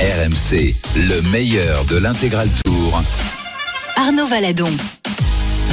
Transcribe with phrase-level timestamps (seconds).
[0.00, 3.00] RMC, le meilleur de l'intégral tour.
[3.96, 4.66] Arnaud Valadon.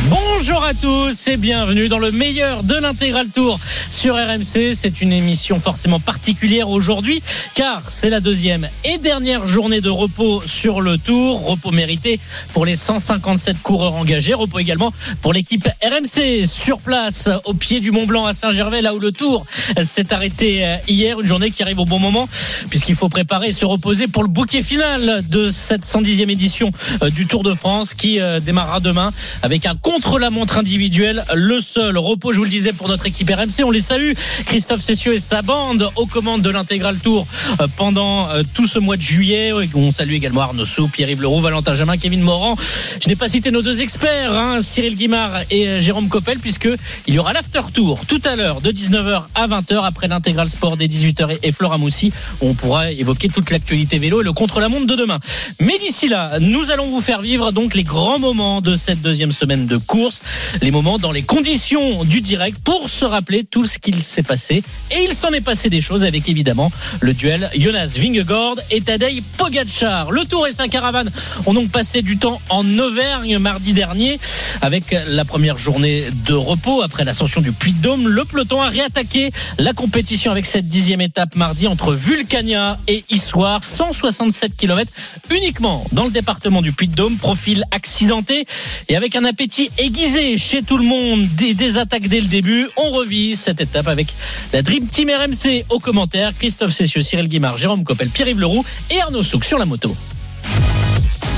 [0.10, 3.60] Bonjour à tous et bienvenue dans le meilleur de l'intégral tour
[3.90, 4.74] sur RMC.
[4.74, 7.22] C'est une émission forcément particulière aujourd'hui
[7.54, 11.46] car c'est la deuxième et dernière journée de repos sur le tour.
[11.46, 12.20] Repos mérité
[12.54, 14.34] pour les 157 coureurs engagés.
[14.34, 14.92] Repos également
[15.22, 19.12] pour l'équipe RMC sur place au pied du Mont Blanc à Saint-Gervais là où le
[19.12, 19.46] tour
[19.84, 21.20] s'est arrêté euh, hier.
[21.20, 22.28] Une journée qui arrive au bon moment
[22.70, 26.72] puisqu'il faut préparer et se reposer pour le bouquet final de cette 110e édition
[27.04, 29.12] euh, du Tour de France qui euh, démarrera demain
[29.44, 31.24] avec un contre la montre individuelle.
[31.34, 33.64] Le seul repos, je vous le disais, pour notre équipe RMC.
[33.64, 34.14] On les salue.
[34.46, 37.26] Christophe Cessieux et sa bande aux commandes de l'intégral tour
[37.60, 39.52] euh, pendant euh, tout ce mois de juillet.
[39.74, 42.56] On salue également Arnaud Sou, Pierre-Yves Leroux, Valentin Jamin, Kevin Morand.
[43.02, 46.70] Je n'ai pas cité nos deux experts, hein, Cyril Guimard et euh, Jérôme Coppel, puisque
[47.08, 50.78] il y aura l'after tour tout à l'heure de 19h à 20h après l'intégral sport
[50.78, 52.12] des 18h et Flora Moussi.
[52.42, 55.20] On pourra évoquer toute l'actualité vélo et le contre-la-montre de demain.
[55.60, 59.32] Mais d'ici là, nous allons vous faire vivre donc les grands moments de cette deuxième
[59.32, 60.22] semaine course
[60.62, 64.64] les moments dans les conditions du direct pour se rappeler tout ce qu'il s'est passé.
[64.92, 69.22] Et il s'en est passé des choses avec évidemment le duel Jonas Vingegaard et Tadej
[69.38, 70.12] Pogacar.
[70.12, 71.12] Le Tour et sa caravane
[71.46, 74.20] ont donc passé du temps en Auvergne mardi dernier
[74.62, 78.08] avec la première journée de repos après l'ascension du Puy de Dôme.
[78.08, 83.64] Le peloton a réattaqué la compétition avec cette dixième étape mardi entre Vulcania et Issoire.
[83.64, 84.92] 167 km
[85.32, 87.18] uniquement dans le département du Puy de Dôme.
[87.18, 88.46] Profil accidenté
[88.90, 91.26] et avec un appétit aiguisé chez tout le monde.
[91.36, 92.68] Des, attaques dès le début.
[92.78, 94.08] On revit cette étape avec
[94.54, 96.32] la Dream Team RMC aux commentaires.
[96.38, 99.96] Christophe Cessieux, Cyril Guimard, Jérôme Coppel, Pierre-Yves Leroux et Arnaud Souk sur la moto.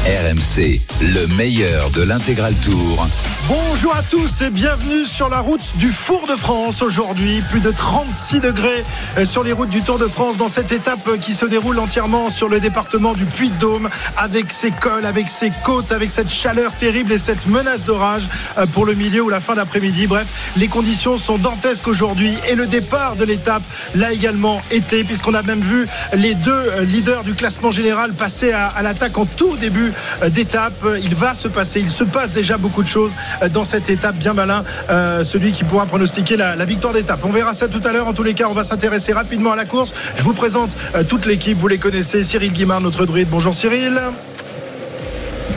[0.06, 3.08] RMC, le meilleur de l'intégral tour.
[3.50, 7.44] Bonjour à tous et bienvenue sur la route du Four de France aujourd'hui.
[7.52, 8.86] Plus de 36 degrés
[9.18, 12.30] euh, sur les routes du Tour de France dans cette étape qui se déroule entièrement
[12.30, 17.12] sur le département du Puy-de-Dôme avec ses cols, avec ses côtes, avec cette chaleur terrible
[17.12, 20.08] et cette menace d'orage euh, pour le milieu ou la fin d'après-midi.
[20.08, 23.64] Bref, les conditions sont dantesques aujourd'hui et le départ de l'étape
[23.94, 28.54] l'a également été puisqu'on a même vu les deux euh, leaders du classement général passer
[28.54, 29.92] à, à l'attaque en tout début
[30.30, 30.86] d'étape.
[31.04, 33.12] Il va se passer, il se passe déjà beaucoup de choses
[33.52, 37.20] dans cette étape bien malin, euh, celui qui pourra pronostiquer la, la victoire d'étape.
[37.24, 38.08] On verra ça tout à l'heure.
[38.08, 39.94] En tous les cas, on va s'intéresser rapidement à la course.
[40.18, 42.24] Je vous présente euh, toute l'équipe, vous les connaissez.
[42.24, 43.28] Cyril Guimard, notre druide.
[43.30, 44.02] Bonjour Cyril.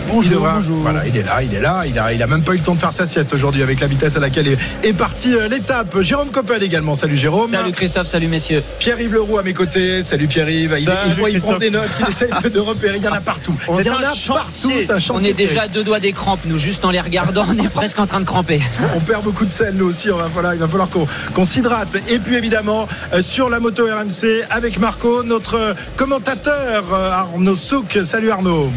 [0.09, 0.77] Bonjour, il devra- bonjour.
[0.83, 1.83] Voilà, il est là, il est là.
[1.87, 3.81] Il a, il a même pas eu le temps de faire sa sieste aujourd'hui avec
[3.81, 6.01] la vitesse à laquelle est, est partie euh, l'étape.
[6.01, 6.95] Jérôme Coppel également.
[6.95, 7.49] Salut Jérôme.
[7.51, 8.63] Salut Christophe, salut messieurs.
[8.79, 10.03] Pierre-Yves Leroux à mes côtés.
[10.03, 10.77] Salut Pierre-Yves.
[10.79, 12.97] Il, Salut il- il prend des notes, il essaye de repérer.
[12.99, 13.55] Il y en a partout.
[13.69, 14.73] On il y dirait en a partout.
[14.91, 17.65] un On est déjà à deux doigts des crampes, nous, juste en les regardant, on
[17.65, 18.61] est presque en train de cramper.
[18.95, 20.11] On perd beaucoup de sel, nous aussi.
[20.11, 20.89] On va falloir, il va falloir
[21.35, 21.97] qu'on s'hydrate.
[22.11, 27.99] Et puis évidemment, euh, sur la moto RMC avec Marco, notre commentateur euh, Arnaud Souk.
[28.05, 28.71] Salut Arnaud.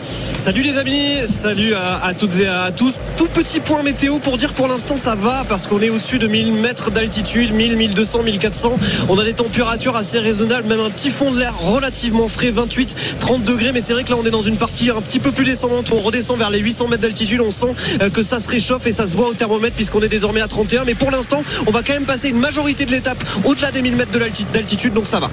[0.00, 2.94] Salut les amis, salut à, toutes et à tous.
[3.16, 6.26] Tout petit point météo pour dire pour l'instant ça va parce qu'on est au-dessus de
[6.26, 8.72] 1000 mètres d'altitude, 1000, 1200, 1400.
[9.08, 12.96] On a des températures assez raisonnables, même un petit fond de l'air relativement frais, 28,
[13.20, 13.72] 30 degrés.
[13.72, 15.90] Mais c'est vrai que là on est dans une partie un petit peu plus descendante.
[15.92, 17.40] On redescend vers les 800 mètres d'altitude.
[17.40, 20.08] On sent euh, que ça se réchauffe et ça se voit au thermomètre puisqu'on est
[20.08, 20.84] désormais à 31.
[20.84, 23.96] Mais pour l'instant, on va quand même passer une majorité de l'étape au-delà des 1000
[23.96, 24.18] mètres
[24.52, 24.92] d'altitude.
[24.92, 25.30] Donc ça va.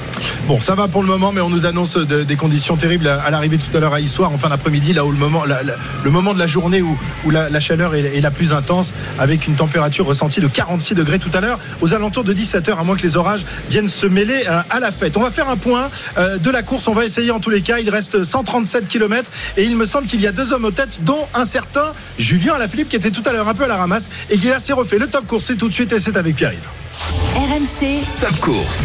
[0.48, 3.30] Bon, ça va pour le moment, mais on nous annonce de- des conditions terribles à,
[3.30, 5.76] l'arrivée tout à l'heure à Issoire, en fin d'après-midi, là où le moment, la- la-
[6.04, 8.94] le moment de la journée où, où la, la chaleur est, est la plus intense,
[9.20, 12.84] avec une température ressentie de 46 degrés tout à l'heure, aux alentours de 17h, à
[12.84, 15.18] moins que les orages viennent se mêler euh, à la fête.
[15.18, 16.88] On va faire un point euh, de la course.
[16.88, 17.80] On va essayer en tous les cas.
[17.80, 21.00] Il reste 137 km et il me semble qu'il y a deux hommes aux têtes,
[21.04, 24.10] dont un certain Julien Alaphilippe qui était tout à l'heure un peu à la ramasse
[24.30, 25.00] et qui là s'est refait.
[25.00, 26.68] Le top course, c'est tout de suite et c'est avec Pierre-Yves.
[27.36, 28.78] RMC, Top course.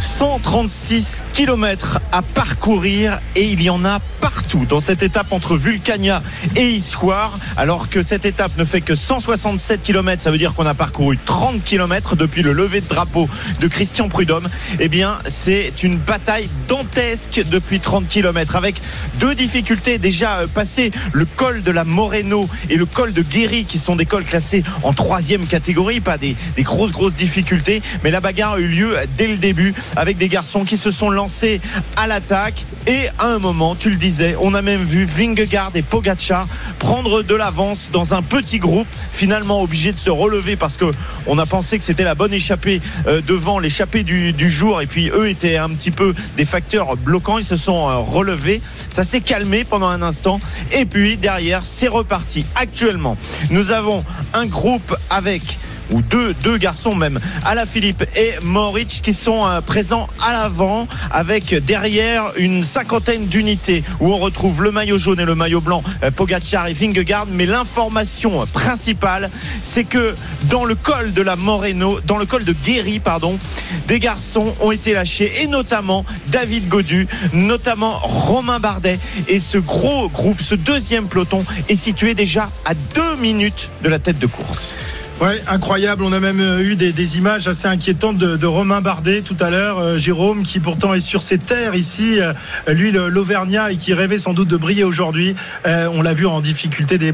[0.00, 6.22] 136 km à parcourir et il y en a partout dans cette étape entre Vulcania
[6.56, 7.38] et Issoire.
[7.56, 11.18] Alors que cette étape ne fait que 167 km ça veut dire qu'on a parcouru
[11.24, 13.28] 30 km depuis le lever de drapeau
[13.60, 14.48] de Christian Prudhomme.
[14.80, 18.80] Eh bien c'est une bataille dantesque depuis 30 km avec
[19.18, 23.64] deux difficultés déjà euh, passer le col de la Moreno et le col de Guéry
[23.64, 27.82] qui sont des cols classés en troisième catégorie pas des, des grosses grosses difficultés.
[28.04, 31.10] Mais la bagarre a eu lieu dès le début avec des garçons qui se sont
[31.10, 31.60] lancés
[31.96, 32.64] à l'attaque.
[32.86, 33.96] Et à un moment, tu le
[34.40, 36.46] on a même vu Vingegaard et Pogacar
[36.78, 40.92] prendre de l'avance dans un petit groupe, finalement obligé de se relever parce que
[41.26, 44.80] on a pensé que c'était la bonne échappée euh, devant l'échappée du, du jour.
[44.80, 48.60] Et puis eux étaient un petit peu des facteurs bloquants, ils se sont euh, relevés,
[48.88, 50.40] ça s'est calmé pendant un instant.
[50.72, 52.44] Et puis derrière c'est reparti.
[52.54, 53.16] Actuellement,
[53.50, 55.42] nous avons un groupe avec
[55.90, 61.54] ou deux, garçons même, Ala Philippe et Moritz qui sont euh, présents à l'avant avec
[61.64, 66.10] derrière une cinquantaine d'unités où on retrouve le maillot jaune et le maillot blanc euh,
[66.10, 67.26] Pogacar et Vingegaard.
[67.30, 69.30] Mais l'information principale,
[69.62, 70.14] c'est que
[70.44, 73.38] dans le col de la Moreno, dans le col de Guéry, pardon,
[73.86, 78.98] des garçons ont été lâchés et notamment David Godu, notamment Romain Bardet.
[79.28, 83.98] Et ce gros groupe, ce deuxième peloton est situé déjà à deux minutes de la
[83.98, 84.74] tête de course.
[85.20, 86.04] Ouais, incroyable.
[86.04, 89.78] On a même euh, eu des, images assez inquiétantes de, Romain Bardet tout à l'heure.
[89.78, 92.32] Euh, Jérôme, qui pourtant est sur ses terres ici, euh,
[92.68, 95.34] lui l'Auvergnat et qui rêvait sans doute de briller aujourd'hui.
[95.64, 97.12] On l'a vu en difficulté dès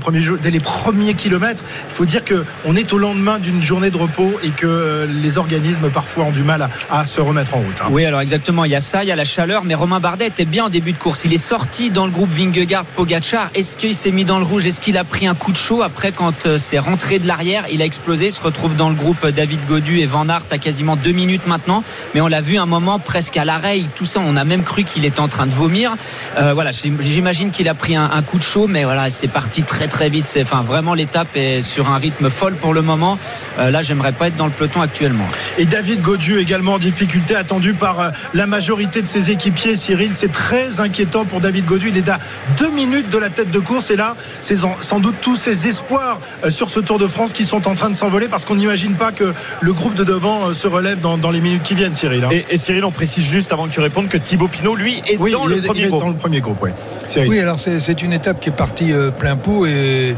[0.50, 1.64] les premiers kilomètres.
[1.88, 5.38] Il faut dire que on est au lendemain d'une journée de repos et que les
[5.38, 7.80] organismes parfois ont du mal à, se remettre en route.
[7.80, 7.88] Hein.
[7.90, 8.64] Oui, alors exactement.
[8.64, 10.68] Il y a ça, il y a la chaleur, mais Romain Bardet était bien en
[10.68, 11.24] début de course.
[11.24, 13.50] Il est sorti dans le groupe Vingegaard Pogacar.
[13.54, 14.66] Est-ce qu'il s'est mis dans le rouge?
[14.66, 17.64] Est-ce qu'il a pris un coup de chaud après quand c'est rentré de l'arrière?
[17.94, 21.46] Explosé, se retrouve dans le groupe David Godu et Van Aert à quasiment deux minutes
[21.46, 21.84] maintenant.
[22.12, 24.82] Mais on l'a vu un moment presque à l'arrêt, tout ça, on a même cru
[24.82, 25.96] qu'il était en train de vomir.
[26.36, 29.62] Euh, voilà, j'imagine qu'il a pris un, un, coup de chaud, mais voilà, c'est parti
[29.62, 30.26] très très vite.
[30.26, 33.16] C'est enfin vraiment l'étape est sur un rythme folle pour le moment.
[33.58, 35.26] Euh, là, j'aimerais pas être dans le peloton actuellement.
[35.58, 39.76] Et David Godu également en difficulté, attendu par euh, la majorité de ses équipiers.
[39.76, 41.90] Cyril, c'est très inquiétant pour David Godu.
[41.90, 42.18] Il est à
[42.58, 46.18] deux minutes de la tête de course et là, c'est sans doute tous ses espoirs
[46.44, 48.94] euh, sur ce Tour de France qui sont en train de s'envoler parce qu'on n'imagine
[48.94, 52.24] pas que le groupe de devant se relève dans, dans les minutes qui viennent, Cyril.
[52.24, 52.30] Hein.
[52.32, 55.16] Et, et, Cyril, on précise juste avant que tu répondes que Thibaut Pinot, lui, est
[55.18, 56.00] oui, dans, le est, premier groupe.
[56.00, 56.58] dans le premier groupe.
[56.62, 56.70] Oui,
[57.06, 57.30] Cyril.
[57.30, 60.14] oui alors c'est une étape qui est partie euh, plein pot et,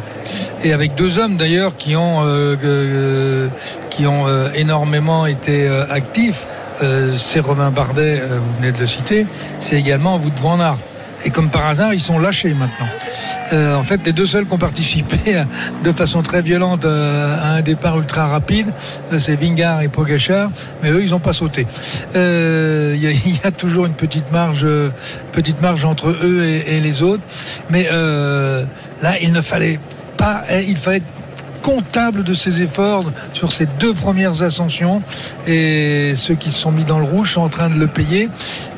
[0.65, 3.49] et avec deux hommes d'ailleurs qui ont, euh, euh,
[3.91, 6.47] qui ont énormément été actifs.
[7.17, 9.27] c'est Romain Bardet, vous venez de le citer,
[9.61, 10.79] c'est également Wout van Aert.
[11.27, 12.87] Et comme par hasard, ils sont lâchés maintenant.
[13.53, 15.43] Euh, en fait, les deux seuls qui ont participé
[15.83, 18.69] de façon très violente euh, à un départ ultra rapide,
[19.13, 20.53] euh, c'est Vingard et Pogachar,
[20.85, 21.67] mais eux, ils n'ont pas sauté.
[22.15, 24.67] Il y, a toujours une petite marge,
[25.33, 27.23] petite marge entre eux et, les autres.
[27.71, 27.89] Mais
[29.03, 29.81] là, il ne fallait
[30.17, 31.03] pas, il fallait
[31.67, 35.03] comptable de ses efforts sur ces deux premières ascensions
[35.49, 38.29] et ceux qui se sont mis dans le rouge sont en train de le payer.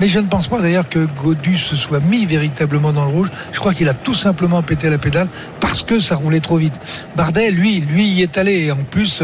[0.00, 3.28] Mais je ne pense pas d'ailleurs que Godus se soit mis véritablement dans le rouge.
[3.52, 5.28] Je crois qu'il a tout simplement pété la pédale
[5.60, 6.72] parce que ça roulait trop vite.
[7.14, 8.72] Bardet lui lui y est allé.
[8.72, 9.22] En plus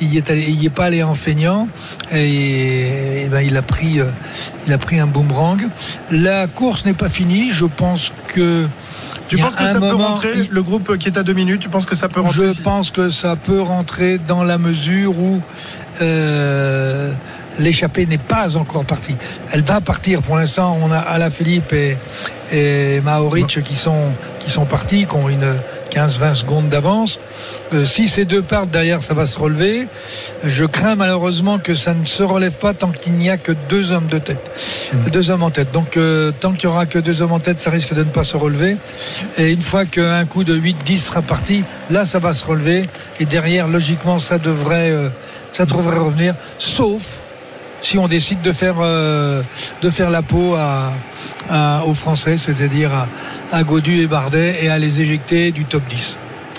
[0.00, 1.66] il y est est pas allé en feignant.
[2.12, 3.98] Et, et ben, il a pris
[4.68, 5.60] il a pris un boomerang.
[6.12, 7.50] La course n'est pas finie.
[7.50, 8.68] Je pense que
[9.30, 10.48] tu penses que ça moment, peut rentrer il...
[10.50, 12.90] le groupe qui est à deux minutes Tu penses que ça peut rentrer Je pense
[12.90, 15.40] que ça peut rentrer dans la mesure où
[16.02, 17.12] euh,
[17.58, 19.14] l'échappée n'est pas encore partie.
[19.52, 20.20] Elle va partir.
[20.22, 21.96] Pour l'instant, on a Alaphilippe et,
[22.52, 24.08] et Maoric qui sont
[24.40, 25.54] qui sont partis, qui ont une
[25.90, 27.18] 15-20 secondes d'avance.
[27.74, 29.88] Euh, si ces deux partent derrière, ça va se relever.
[30.44, 33.92] Je crains malheureusement que ça ne se relève pas tant qu'il n'y a que deux
[33.92, 34.50] hommes de tête.
[34.92, 35.10] Mmh.
[35.10, 35.72] Deux hommes en tête.
[35.72, 38.10] Donc euh, tant qu'il n'y aura que deux hommes en tête, ça risque de ne
[38.10, 38.76] pas se relever.
[39.38, 42.84] Et une fois qu'un coup de 8-10 sera parti, là ça va se relever.
[43.18, 45.08] Et derrière, logiquement, ça devrait, euh,
[45.52, 46.34] ça devrait revenir.
[46.58, 47.22] Sauf
[47.82, 49.42] si on décide de faire, euh,
[49.82, 50.92] de faire la peau à,
[51.48, 53.08] à, aux Français, c'est-à-dire à,
[53.52, 56.16] à Godu et Bardet, et à les éjecter du top 10.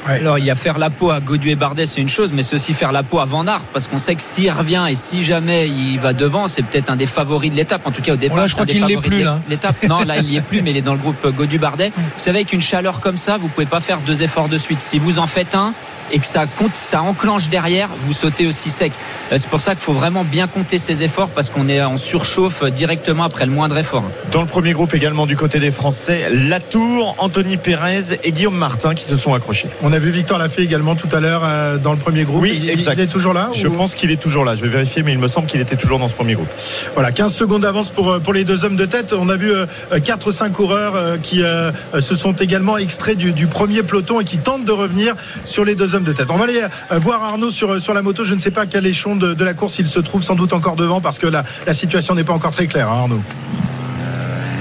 [0.07, 0.13] Ouais.
[0.15, 2.41] Alors il y a faire la peau à Godu et Bardet c'est une chose mais
[2.41, 4.95] c'est aussi faire la peau à Van Aert parce qu'on sait que s'il revient et
[4.95, 8.13] si jamais il va devant c'est peut-être un des favoris de l'étape en tout cas
[8.13, 10.37] au départ bon là, je crois qu'il l'est plus là l'étape non là il n'y
[10.37, 12.99] est plus mais il est dans le groupe Godu Bardet vous savez avec une chaleur
[12.99, 15.71] comme ça vous pouvez pas faire deux efforts de suite si vous en faites un
[16.11, 18.91] et que ça compte, ça enclenche derrière, vous sautez aussi sec.
[19.31, 22.63] C'est pour ça qu'il faut vraiment bien compter ses efforts parce qu'on est en surchauffe
[22.65, 24.03] directement après le moindre effort.
[24.31, 28.93] Dans le premier groupe également du côté des Français, Latour, Anthony Pérez et Guillaume Martin
[28.93, 29.69] qui se sont accrochés.
[29.81, 32.41] On a vu Victor Lafay également tout à l'heure euh, dans le premier groupe.
[32.41, 32.95] Oui, exact.
[32.97, 33.71] il est toujours là Je ou...
[33.71, 34.55] pense qu'il est toujours là.
[34.55, 36.49] Je vais vérifier, mais il me semble qu'il était toujours dans ce premier groupe.
[36.93, 39.13] Voilà, 15 secondes d'avance pour, pour les deux hommes de tête.
[39.13, 39.65] On a vu euh,
[40.03, 41.41] 4 ou 5 coureurs euh, qui
[41.99, 45.15] se sont également extraits du, du, premier peloton et qui tentent de revenir
[45.45, 46.27] sur les deux hommes de tête.
[46.29, 48.23] On va aller voir Arnaud sur, sur la moto.
[48.23, 50.35] Je ne sais pas à quel échelon de, de, la course il se trouve sans
[50.35, 53.21] doute encore devant parce que la, la situation n'est pas encore très claire, hein, Arnaud.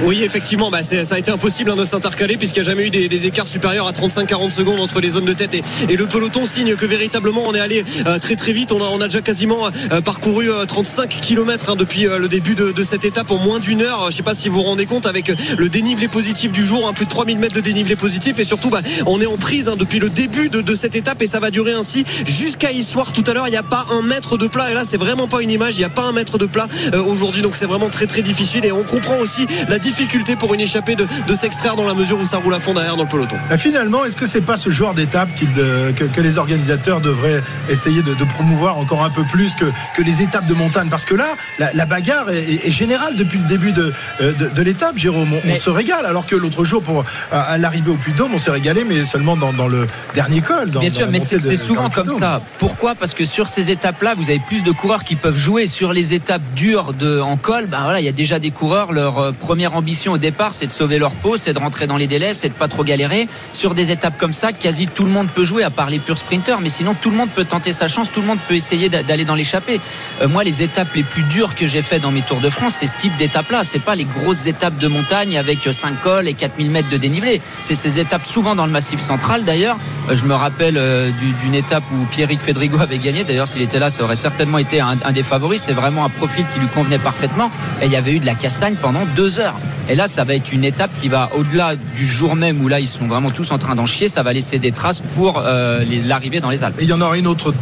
[0.02, 2.90] Oui, effectivement, bah ça a été impossible hein, de s'intercaler puisqu'il n'y a jamais eu
[2.90, 6.06] des, des, écarts supérieurs à 35-40 secondes entre les hommes de tête et, et, le
[6.06, 8.72] peloton signe que véritablement on est allé euh, très très vite.
[8.72, 12.54] On a, on a déjà quasiment euh, parcouru euh, 35 km hein, depuis le début
[12.54, 14.04] de, de, cette étape en moins d'une heure.
[14.04, 16.88] Je ne sais pas si vous vous rendez compte avec le dénivelé positif du jour,
[16.88, 19.70] hein, plus de 3000 mètres de dénivelé positif et surtout bah, on est en prise
[19.78, 23.12] depuis le début de, de, cette étape et ça va durer ainsi jusqu'à Issoire.
[23.12, 25.28] Tout à l'heure, il n'y a pas un mètre de plat et là c'est vraiment
[25.28, 25.74] pas une image.
[25.74, 26.68] Il n'y a pas un mètre de plat
[27.06, 30.54] aujourd'hui, donc c'est vraiment très très difficile et on comprend aussi la difficulté difficulté pour
[30.54, 33.02] une échappée de, de s'extraire dans la mesure où ça roule à fond derrière dans
[33.02, 33.36] le peloton.
[33.48, 38.02] Bah, finalement, est-ce que c'est pas ce genre d'étape que, que les organisateurs devraient essayer
[38.02, 39.64] de, de promouvoir encore un peu plus que,
[39.96, 40.88] que les étapes de montagne?
[40.88, 44.32] Parce que là, la, la bagarre est, est- est générale depuis le début de, euh,
[44.32, 45.32] de, de l'étape, Jérôme.
[45.44, 48.50] On, se régale, alors que l'autre jour, pour à, à l'arrivée au Puy-de-Dôme, on s'est
[48.52, 50.70] régalé, mais seulement dans, dans le dernier col.
[50.70, 52.42] Dans, Bien dans sûr, mais c'est souvent comme ça.
[52.58, 52.94] Pourquoi?
[52.94, 55.66] Parce que sur ces étapes-là, vous avez plus de coureurs qui peuvent jouer.
[55.66, 58.92] Sur les étapes dures de, en col, ben voilà, il y a déjà des coureurs.
[58.92, 61.96] Leur euh, première ambition au départ, c'est de sauver leur peau, c'est de rentrer dans
[61.96, 63.28] les délais, c'est de pas trop galérer.
[63.52, 66.18] Sur des étapes comme ça, quasi tout le monde peut jouer, à part les purs
[66.18, 66.60] sprinteurs.
[66.60, 69.02] Mais sinon, tout le monde peut tenter sa chance, tout le monde peut essayer d'a-
[69.02, 69.80] d'aller dans l'échappée.
[70.22, 72.74] Euh, moi, les étapes les plus dures que j'ai fait dans mes Tours de France,
[72.78, 73.64] c'est ce type d'étape-là.
[73.64, 77.40] C'est pas les grosses étapes de montagne avec 5 cols et 4000 mètres de dénivelé.
[77.60, 79.44] C'est ces étapes souvent dans le massif central.
[79.44, 83.22] D'ailleurs, Euh, je me rappelle euh, du- d'une étape où Pierrick Fedrigo avait gagné.
[83.24, 85.60] D'ailleurs, s'il était là, ça aurait certainement été un des favoris.
[85.62, 87.50] C'est vraiment un profil qui lui convenait parfaitement.
[87.82, 89.56] Et il y avait eu de la castagne pendant deux heures.
[89.88, 92.80] Et là, ça va être une étape qui va au-delà du jour même où là,
[92.80, 94.08] ils sont vraiment tous en train d'en chier.
[94.08, 96.80] Ça va laisser des traces pour euh, l'arrivée dans les Alpes.
[96.80, 97.52] Et il y en aura une autre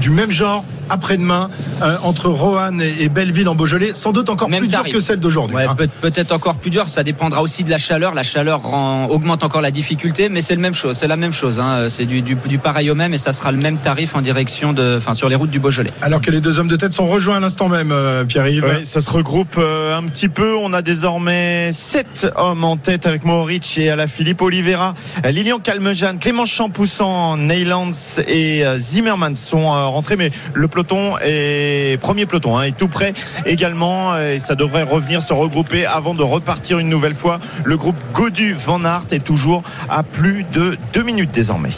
[0.00, 1.50] du même genre après-demain
[1.82, 4.94] euh, entre Roanne et, et Belleville en Beaujolais, sans doute encore Même plus dur tarif.
[4.94, 5.56] que celle d'aujourd'hui.
[5.56, 5.74] Ouais, hein.
[5.74, 6.88] peut- peut-être encore plus dur.
[6.88, 8.14] Ça dépendra aussi de la chaleur.
[8.14, 10.96] La chaleur rend- augmente encore la difficulté, mais c'est le même chose.
[10.96, 11.60] C'est la même chose.
[11.60, 11.88] hein.
[11.88, 14.72] C'est du, du- du pareil au même, et ça sera le même tarif en direction
[14.72, 15.90] de, enfin, sur les routes du Beaujolais.
[16.02, 18.64] Alors que les deux hommes de tête sont rejoints à l'instant même, euh, Pierre-Yves.
[18.78, 20.54] Oui, ça se regroupe euh, un petit peu.
[20.56, 24.94] On a désormais sept hommes en tête avec Mohoric et Alaphilippe Oliveira,
[25.28, 27.90] Lilian Calmejane, Clément Champoussan, Neylands
[28.26, 32.88] et euh, Zimmerman sont euh, rentrés, mais le peloton est premier peloton, hein, est tout
[32.88, 33.14] prêt
[33.46, 37.40] également et ça devrait revenir se regrouper avant de repartir une nouvelle fois.
[37.64, 41.70] Le groupe Godu Van Aert est toujours à plus de deux minutes désormais.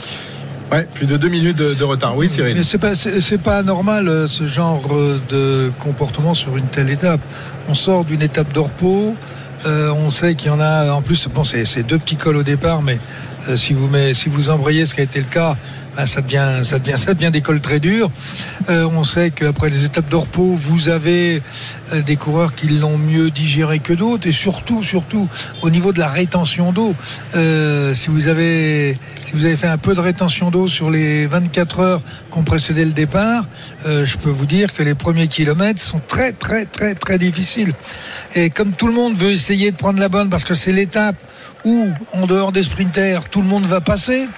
[0.73, 2.17] Ouais, plus de deux minutes de, de retard.
[2.17, 2.57] Oui, Cyril.
[2.57, 6.67] Mais c'est pas c'est c'est pas normal euh, ce genre euh, de comportement sur une
[6.67, 7.21] telle étape.
[7.69, 9.14] On sort d'une étape de repos.
[9.67, 10.90] euh, on sait qu'il y en a.
[10.90, 12.99] En plus, bon, c'est c'est deux petits cols au départ, mais
[13.49, 15.57] euh, si vous met- si vous embrayez, ce qui a été le cas,
[15.99, 18.09] ben, ça devient ça devient ça devient des cols très durs.
[18.71, 21.43] Euh, on sait qu'après les étapes de repos, vous avez
[21.93, 25.28] euh, des coureurs qui l'ont mieux digéré que d'autres, et surtout surtout
[25.61, 26.95] au niveau de la rétention d'eau.
[27.35, 31.26] Euh, si vous avez si vous avez fait un peu de rétention d'eau sur les
[31.26, 33.47] 24 heures qui ont précédé le départ,
[33.85, 37.73] euh, je peux vous dire que les premiers kilomètres sont très très très très difficiles.
[38.37, 41.17] Et comme tout le monde veut essayer de prendre la bonne parce que c'est l'étape
[41.64, 44.28] où, en dehors des sprinters, tout le monde va passer.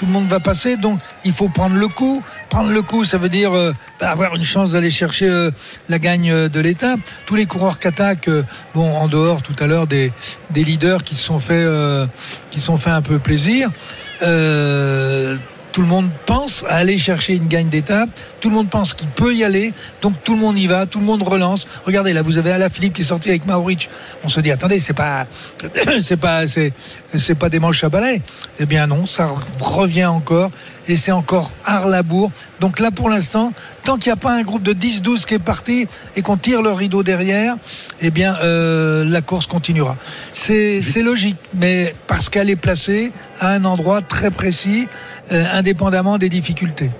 [0.00, 2.22] Tout le monde va passer, donc il faut prendre le coup.
[2.48, 5.50] Prendre le coup, ça veut dire euh, avoir une chance d'aller chercher euh,
[5.90, 7.00] la gagne euh, de l'étape.
[7.26, 8.42] Tous les coureurs qui attaquent, euh,
[8.74, 10.10] bon, en dehors tout à l'heure des,
[10.48, 11.66] des leaders qui se sont fait,
[12.50, 13.68] qui sont fait un peu plaisir.
[15.72, 18.08] Tout le monde pense à aller chercher une gagne d'étape.
[18.40, 19.72] Tout le monde pense qu'il peut y aller.
[20.02, 20.86] Donc tout le monde y va.
[20.86, 21.68] Tout le monde relance.
[21.86, 23.88] Regardez, là, vous avez Alaphilippe qui est sorti avec Mauric.
[24.24, 25.26] On se dit, attendez, c'est pas,
[26.02, 26.72] c'est pas, c'est,
[27.38, 28.22] pas des manches à balai.
[28.58, 30.50] Eh bien, non, ça revient encore.
[30.88, 32.32] Et c'est encore Arlabour.
[32.58, 33.52] Donc là, pour l'instant,
[33.84, 35.86] tant qu'il n'y a pas un groupe de 10-12 qui est parti
[36.16, 37.54] et qu'on tire le rideau derrière,
[38.00, 39.96] eh bien, euh, la course continuera.
[40.34, 41.36] C'est, logique.
[41.54, 44.88] Mais parce qu'elle est placée à un endroit très précis,
[45.30, 46.90] indépendamment des difficultés.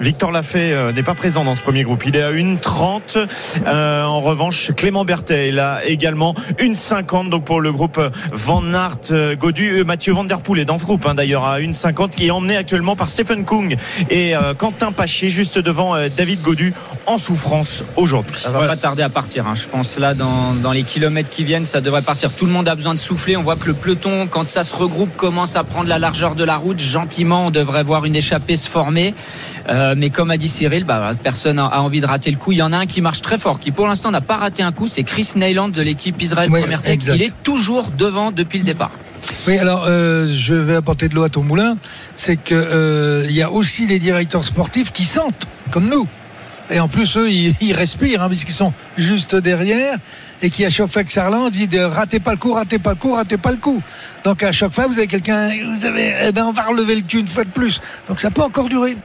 [0.00, 2.04] Victor Lafay euh, n'est pas présent dans ce premier groupe.
[2.06, 3.26] Il est à 1,30.
[3.66, 7.28] Euh, en revanche, Clément Berthet, il a également 1,50.
[7.28, 8.00] Donc pour le groupe
[8.32, 11.44] Van Aert, euh, Godu, euh, Mathieu Van Der Poel est dans ce groupe hein, d'ailleurs
[11.44, 13.76] à 1,50 qui est emmené actuellement par Stephen Kung
[14.08, 16.72] et euh, Quentin Paché juste devant euh, David Godu
[17.06, 18.36] en souffrance aujourd'hui.
[18.40, 19.46] Ça va pas tarder à partir.
[19.46, 19.54] hein.
[19.54, 22.32] Je pense là, dans, dans les kilomètres qui viennent, ça devrait partir.
[22.32, 23.36] Tout le monde a besoin de souffler.
[23.36, 26.44] On voit que le peloton, quand ça se regroupe, commence à prendre la largeur de
[26.44, 26.78] la route.
[26.80, 29.14] Gentiment, on devrait voir une échappée se former.
[29.70, 32.52] Euh, mais comme a dit Cyril, bah, personne a, envie de rater le coup.
[32.52, 34.62] Il y en a un qui marche très fort, qui pour l'instant n'a pas raté
[34.62, 34.86] un coup.
[34.86, 36.98] C'est Chris Neyland de l'équipe Israël Oui, Première Tech.
[37.14, 38.90] Il est toujours devant depuis le départ.
[39.46, 41.76] Oui, alors euh, je vais apporter de l'eau à ton moulin.
[42.16, 46.08] C'est que euh, il y a aussi les directeurs sportifs qui sentent, comme nous.
[46.70, 49.96] Et en plus, eux, ils, ils respirent, hein, puisqu'ils sont juste derrière.
[50.42, 52.78] Et qui, à chaque fois que ça relance, dit de ratez pas le coup, ratez
[52.78, 53.82] pas le coup, ratez pas le coup.
[54.24, 57.02] Donc à chaque fois, vous avez quelqu'un, vous avez, eh ben, on va relever le
[57.02, 57.80] cul une fois de plus.
[58.08, 58.96] Donc ça peut encore durer.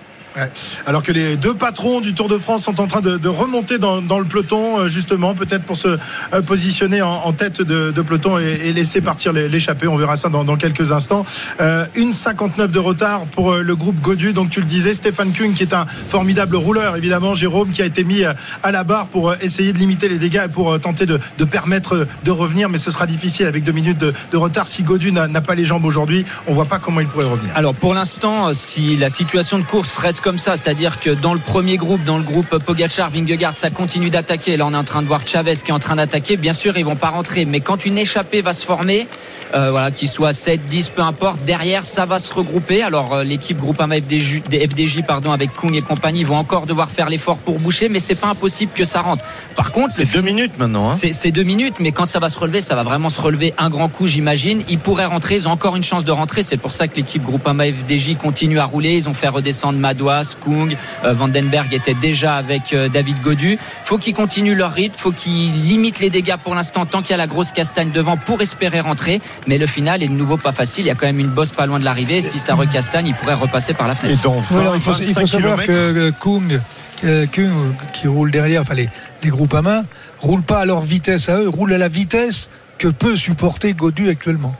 [0.86, 4.20] Alors que les deux patrons du Tour de France sont en train de, remonter dans,
[4.20, 5.98] le peloton, euh, justement, peut-être pour se
[6.34, 9.88] euh, positionner en, tête de, peloton et, laisser partir l'échappée.
[9.88, 11.25] On verra ça dans, quelques instants.
[11.60, 14.34] Euh, une 59 de retard pour euh, le groupe Godu.
[14.34, 17.86] Donc tu le disais, Stéphane Kung, qui est un formidable rouleur, évidemment, Jérôme, qui a
[17.86, 21.18] été mis à la barre pour essayer de limiter les dégâts et pour tenter de,
[21.46, 22.70] permettre de revenir.
[22.70, 24.68] Mais ce sera difficile avec deux minutes de, retard.
[24.68, 27.51] Si Godu n'a pas les jambes aujourd'hui, on voit pas comment il pourrait revenir.
[27.56, 31.39] Alors pour l'instant, si la situation de course reste comme ça, c'est-à-dire que dans le
[31.39, 34.58] premier groupe, dans le groupe Pogachar, Vingegaard, ça continue d'attaquer.
[34.58, 36.36] Là, on est en train de voir Chavez qui est en train d'attaquer.
[36.36, 39.08] Bien sûr, ils vont pas rentrer, mais quand une échappée va se former,
[39.53, 42.82] euh, voilà, qu'il soit 7, 10, peu importe, derrière, ça va se regrouper.
[42.82, 47.08] Alors, euh, l'équipe Groupama FDJ, FDJ, pardon, avec Kung et compagnie, vont encore devoir faire
[47.08, 49.24] l'effort pour boucher, mais c'est pas impossible que ça rentre.
[49.55, 50.89] Par contre, C'est deux minutes maintenant.
[50.89, 50.94] Hein.
[50.94, 53.70] c'est deux minutes, mais quand ça va se relever, ça va vraiment se relever un
[53.70, 54.63] grand coup, j'imagine.
[54.70, 56.41] Ils pourraient rentrer, ils ont encore une chance de rentrer.
[56.41, 58.96] C'est pour ça que l'équipe Groupama FDJ continue à rouler.
[58.96, 59.77] Ils ont fait redescendre
[60.24, 63.57] Kung, euh, Vandenberg était déjà avec euh, David Godu.
[63.84, 67.13] Faut qu'ils continuent leur rythme, faut qu'ils limitent les dégâts pour l'instant tant qu'il y
[67.13, 69.22] a la grosse castagne devant pour espérer rentrer.
[69.48, 70.86] Mais le final est de nouveau pas facile.
[70.86, 72.22] Il y a quand même une bosse pas loin de l'arrivée.
[72.22, 74.22] Si ça recastagne, ils pourraient repasser par la Et fenêtre.
[74.24, 76.60] dans 20, Ouais, il faut, il faut 25 savoir que euh, Kung,
[77.03, 77.51] euh, Kung,
[77.93, 78.89] qui roule derrière, enfin les,
[79.24, 79.84] les groupes à main,
[80.19, 84.10] roulent pas à leur vitesse à eux, roulent à la vitesse que peut supporter Godu
[84.10, 84.55] actuellement.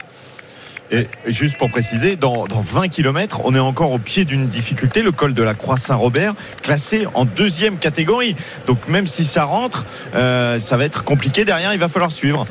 [0.92, 5.02] Et juste pour préciser, dans, dans 20 km, on est encore au pied d'une difficulté,
[5.02, 8.36] le col de la Croix Saint-Robert, classé en deuxième catégorie.
[8.68, 12.46] Donc même si ça rentre, euh, ça va être compliqué derrière, il va falloir suivre.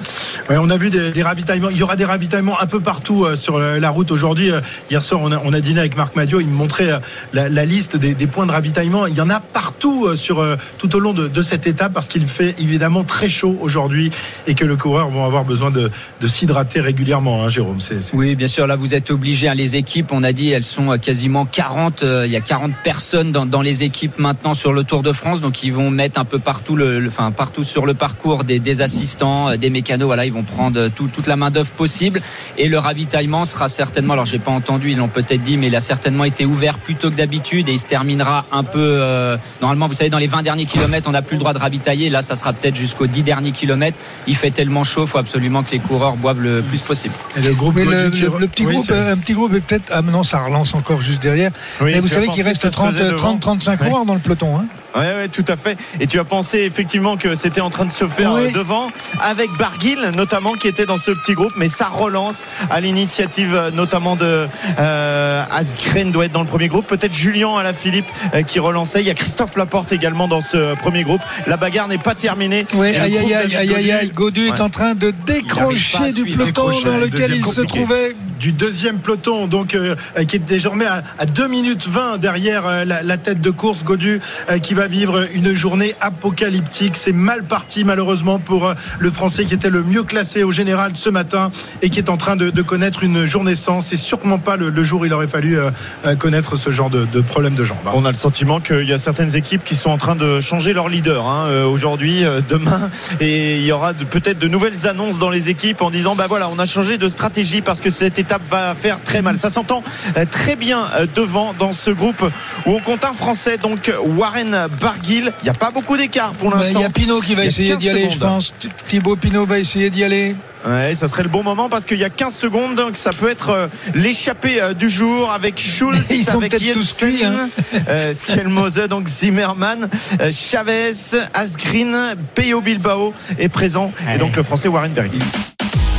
[0.51, 1.71] Ouais, on a vu des, des ravitaillements.
[1.71, 4.51] Il y aura des ravitaillements un peu partout euh, sur la la route aujourd'hui.
[4.51, 4.61] Euh,
[4.91, 6.41] hier soir, on a, on a dîné avec Marc Madio.
[6.41, 6.99] Il me montrait euh,
[7.33, 9.07] la, la liste des, des points de ravitaillement.
[9.07, 11.93] Il y en a partout euh, sur euh, tout au long de, de cette étape
[11.93, 14.11] parce qu'il fait évidemment très chaud aujourd'hui
[14.47, 17.45] et que le coureur vont avoir besoin de, de s'hydrater régulièrement.
[17.45, 18.67] Hein, Jérôme, c'est c'est- bien sûr.
[18.67, 19.49] Là, vous êtes obligés.
[19.49, 22.03] hein, les équipes, on a dit, elles sont euh, quasiment 40.
[22.03, 25.13] euh, Il y a 40 personnes dans, dans les équipes maintenant sur le Tour de
[25.13, 25.41] France.
[25.41, 28.59] Donc, ils vont mettre un peu partout, le, le- enfin partout sur le parcours des,
[28.59, 30.07] des assistants, euh, des mécanos.
[30.07, 32.23] Voilà, ils vont prendre tout- toute la main d'œuvre possible.
[32.57, 34.15] Et le ravitaillement sera certainement.
[34.15, 34.91] Alors, j'ai pas entendu.
[34.93, 37.73] Ils l'ont peut-être dit, mais il a certainement été ouvert plus tôt que d'habitude et
[37.73, 38.79] il se terminera un peu.
[38.81, 41.59] euh, normalement, vous savez, dans les 20 derniers kilomètres, on n'a plus le droit de
[41.59, 42.11] ravitailler.
[42.11, 43.99] Là, ça sera peut-être jusqu'aux 10 derniers kilomètres.
[44.27, 47.15] Il fait tellement chaud, faut absolument que les coureurs boivent le plus possible.
[47.37, 47.85] Et le groupe Mais
[48.21, 49.91] le, petit Oui, groupe, euh, un petit groupe est peut-être.
[49.91, 51.51] Ah, non, ça relance encore juste derrière.
[51.81, 53.89] Oui, Mais vous savez qu'il reste ça se faisait devant 30-35 Ouais.
[53.89, 54.59] coureurs dans le peloton.
[54.59, 54.67] Hein.
[54.95, 55.77] Ouais, ouais, tout à fait.
[56.01, 58.47] Et tu as pensé effectivement que c'était en train de se faire Oui.
[58.47, 62.81] euh, devant, avec Barguil notamment qui était dans ce petit groupe, mais ça relance à
[62.81, 64.47] l'initiative euh, notamment de
[64.79, 68.59] euh, Asgren doit être dans le premier groupe, peut-être Julien à la Philippe euh, qui
[68.61, 69.01] relançait.
[69.01, 71.23] Il y a Christophe Laporte également dans ce premier groupe.
[71.47, 72.67] La bagarre n'est pas terminée.
[72.75, 76.99] Oui, aïe aïe aïe aïe aïe Godu- est en train de décrocher du peloton dans
[76.99, 78.15] lequel il se trouvait.
[78.45, 79.95] Du deuxième peloton, donc euh,
[80.29, 83.85] qui est désormais à, à 2 minutes 20 derrière euh, la, tête de course.
[83.85, 86.95] Godu euh, qui va vivre une journée apocalyptique.
[86.97, 90.93] C'est mal parti malheureusement pour euh, le Français qui était le mieux classé au général
[90.95, 91.51] ce matin
[91.83, 93.81] et qui est en train de, connaître une journée sans.
[93.81, 95.71] C'est sûrement pas le, jour où il aurait fallu euh,
[96.05, 97.79] euh, connaître ce genre de, problème de jambes.
[97.87, 97.93] hein.
[97.95, 100.73] On a le sentiment qu'il y a certaines équipes qui sont en train de changer
[100.73, 105.19] leur leader hein, euh, aujourd'hui, euh, demain, et il y aura peut-être de nouvelles annonces
[105.19, 108.19] dans les équipes en disant bah voilà, on a changé de stratégie parce que cette
[108.19, 109.37] étape va faire très mal.
[109.37, 109.83] Ça s'entend
[110.17, 112.23] euh, très bien euh, devant dans ce groupe
[112.67, 115.33] où on compte un Français, donc Warren Barguil.
[115.43, 116.81] Il n'y a pas beaucoup d'écart pour Mais Il l'instant.
[116.81, 118.53] y a Pinot qui va essayer 15 d'y aller, je pense.
[118.89, 120.35] Thibaut Pinot va essayer d'y aller.
[120.67, 123.29] Ouais, ça serait le bon moment parce qu'il y a 15 secondes, donc ça peut
[123.29, 127.51] être euh, l'échappée du jour avec Schulz, Ils sont avec peut-être tous Jensen, cuits, hein.
[127.89, 129.89] euh, Skelmose, donc Zimmerman,
[130.31, 130.95] Chavez,
[131.35, 131.95] Asgreen,
[132.35, 135.19] Peyo Bilbao est présent et donc le français Warren Bergy.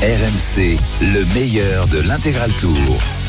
[0.06, 3.25] RMC, le meilleur de l'intégral tour.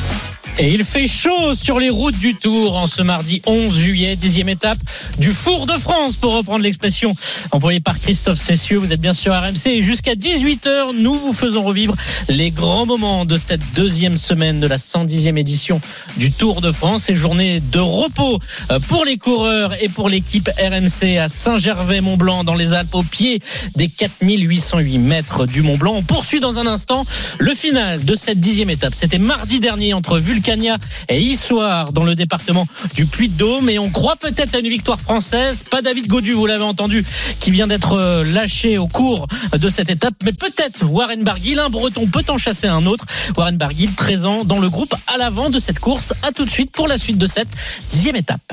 [0.59, 4.49] Et il fait chaud sur les routes du Tour en ce mardi 11 juillet, dixième
[4.49, 4.79] étape
[5.19, 7.15] du Four de France, pour reprendre l'expression
[7.51, 8.79] employée par Christophe Cessieux.
[8.79, 11.95] Vous êtes bien sûr RMC et jusqu'à 18h, nous vous faisons revivre
[12.31, 15.79] les grands moments de cette deuxième semaine de la 110e édition
[16.17, 17.11] du Tour de France.
[17.11, 18.41] Et journée de repos
[18.71, 23.43] euh, pour les coureurs et pour l'équipe RMC à Saint-Gervais-Mont-Blanc dans les Alpes au pied
[23.75, 25.97] des 4808 mètres du Mont Blanc.
[25.97, 27.05] On poursuit dans un instant
[27.39, 28.95] le final de cette dixième étape.
[28.95, 30.77] C'était mardi dernier entre Vulcania
[31.09, 35.65] et Issoire dans le département du Puy-de-Dôme et on croit peut-être à une victoire française.
[35.69, 37.05] Pas David Godu, vous l'avez entendu,
[37.41, 39.27] qui vient d'être euh, lâché au cours
[39.59, 43.05] de cette étape, mais peut-être Warren Barguil, un breton peut en chasser un autre.
[43.37, 46.13] Warren Barguil présent dans le groupe à l'avant de cette course.
[46.23, 47.49] À tout de suite pour la suite de cette
[47.91, 48.53] dixième étape.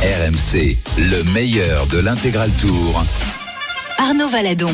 [0.00, 3.04] RMC, le meilleur de l'intégral tour.
[3.98, 4.72] Arnaud Valadon.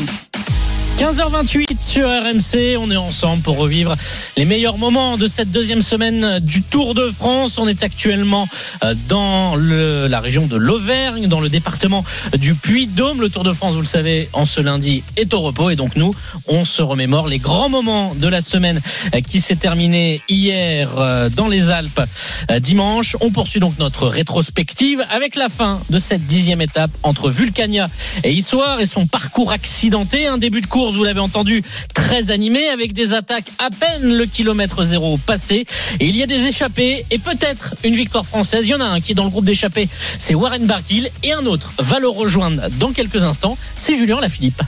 [0.97, 3.95] 15h28 sur RMC, on est ensemble pour revivre
[4.35, 7.59] les meilleurs moments de cette deuxième semaine du Tour de France.
[7.59, 8.47] On est actuellement
[8.83, 12.03] euh, dans le- la région de l'Auvergne, dans le département
[12.39, 13.21] du Puy-de-Dôme.
[13.21, 15.95] Le Tour de France, vous le savez, en ce lundi est au repos et donc
[15.97, 16.15] nous,
[16.47, 18.81] on se remémore les grands moments de la semaine
[19.13, 22.01] euh, qui s'est terminée hier euh, dans les Alpes
[22.59, 23.15] dimanche.
[23.21, 27.87] On poursuit donc notre rétrospective avec la fin de cette dixième étape entre Vulcania
[28.23, 32.69] et Issoire et son parcours accidenté, un début de course vous l'avez entendu, très animée
[32.69, 35.65] avec des attaques à peine le kilomètre zéro passé.
[35.99, 38.67] Et il y a des échappés et peut-être une victoire française.
[38.67, 41.33] Il y en a un qui est dans le groupe d'échappés, c'est Warren Barguil et
[41.33, 44.61] un autre va le rejoindre dans quelques instants, c'est Julien Lafilippe.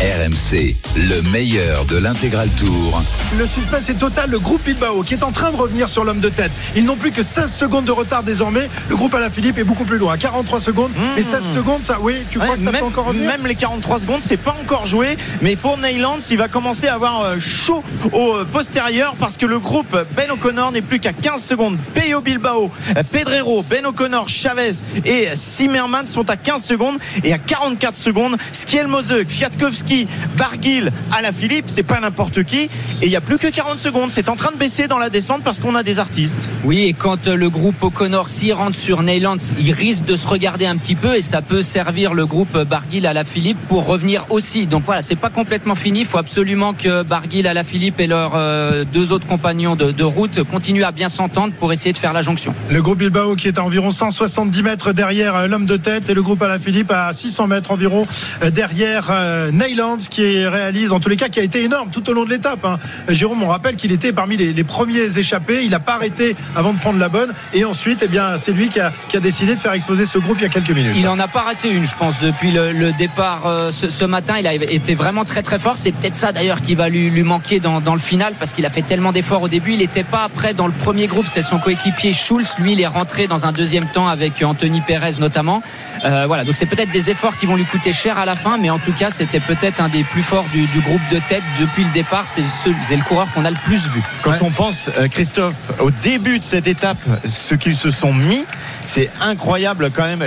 [0.00, 3.02] RMC, le meilleur de l'intégral tour.
[3.36, 4.30] Le suspense est total.
[4.30, 6.52] Le groupe Bilbao qui est en train de revenir sur l'homme de tête.
[6.76, 8.68] Ils n'ont plus que 16 secondes de retard désormais.
[8.88, 10.16] Le groupe Alaphilippe est beaucoup plus loin.
[10.16, 10.92] 43 secondes.
[10.92, 11.18] Mmh.
[11.18, 13.28] Et 16 secondes, ça, oui, tu crois Ouais, que ça même, peut encore revenir?
[13.28, 15.18] même les 43 secondes, c'est pas encore joué.
[15.42, 17.82] Mais pour Neyland, il va commencer à avoir euh, chaud
[18.12, 21.76] au euh, postérieur parce que le groupe Ben O'Connor n'est plus qu'à 15 secondes.
[21.94, 22.70] Peyo Bilbao,
[23.10, 28.36] Pedrero, Ben O'Connor, Chavez et Zimmerman sont à 15 secondes et à 44 secondes.
[28.52, 29.87] Skielmose, Kwiatkowski,
[30.36, 32.62] Barguil, Alaphilippe, c'est pas n'importe qui.
[33.00, 34.10] Et il y a plus que 40 secondes.
[34.12, 36.50] C'est en train de baisser dans la descente parce qu'on a des artistes.
[36.64, 40.26] Oui, et quand euh, le groupe O'Connor s'y rentre sur Neyland, il risque de se
[40.26, 43.86] regarder un petit peu et ça peut servir le groupe Barguil à la Philippe pour
[43.86, 44.66] revenir aussi.
[44.66, 46.00] Donc voilà, c'est pas complètement fini.
[46.00, 49.90] Il faut absolument que Barguil à la Philippe et leurs euh, deux autres compagnons de,
[49.90, 52.54] de route continuent à bien s'entendre pour essayer de faire la jonction.
[52.70, 56.14] Le groupe Bilbao qui est à environ 170 mètres derrière euh, l'homme de tête et
[56.14, 58.06] le groupe Alaphilippe à 600 mètres environ
[58.42, 62.08] euh, derrière euh, Neyland qui réalise en tous les cas qui a été énorme tout
[62.10, 62.64] au long de l'étape.
[62.64, 62.78] hein.
[63.08, 65.60] Jérôme, on rappelle qu'il était parmi les, les premiers échappés.
[65.62, 68.68] Il n'a pas arrêté avant de prendre la bonne et ensuite, eh bien, c'est lui
[68.68, 70.94] qui a, qui a décidé de faire exploser ce groupe il y a quelques minutes.
[70.96, 74.04] Il en a pas raté une, je pense, depuis le, le départ euh, ce, ce
[74.04, 74.34] matin.
[74.38, 75.76] Il a été vraiment très très fort.
[75.76, 78.66] C'est peut-être ça d'ailleurs qui va lui, lui manquer dans, dans le final parce qu'il
[78.66, 79.72] a fait tellement d'efforts au début.
[79.74, 81.26] Il n'était pas après dans le premier groupe.
[81.28, 82.56] C'est son coéquipier Schulz.
[82.58, 85.62] Lui, il est rentré dans un deuxième temps avec Anthony Perez notamment.
[86.04, 88.56] Euh, voilà, donc c'est peut-être des efforts qui vont lui coûter cher à la fin,
[88.58, 91.42] mais en tout cas, c'était peut-être un des plus forts du, du groupe de tête
[91.60, 92.24] depuis le départ.
[92.26, 94.02] C'est ce- c'est le coureur qu'on a le plus vu.
[94.22, 94.36] Quand Ouais.
[94.42, 98.44] on pense, euh, Christophe, au début de cette étape, ce qu'ils se sont mis,
[98.86, 100.22] c'est incroyable quand même.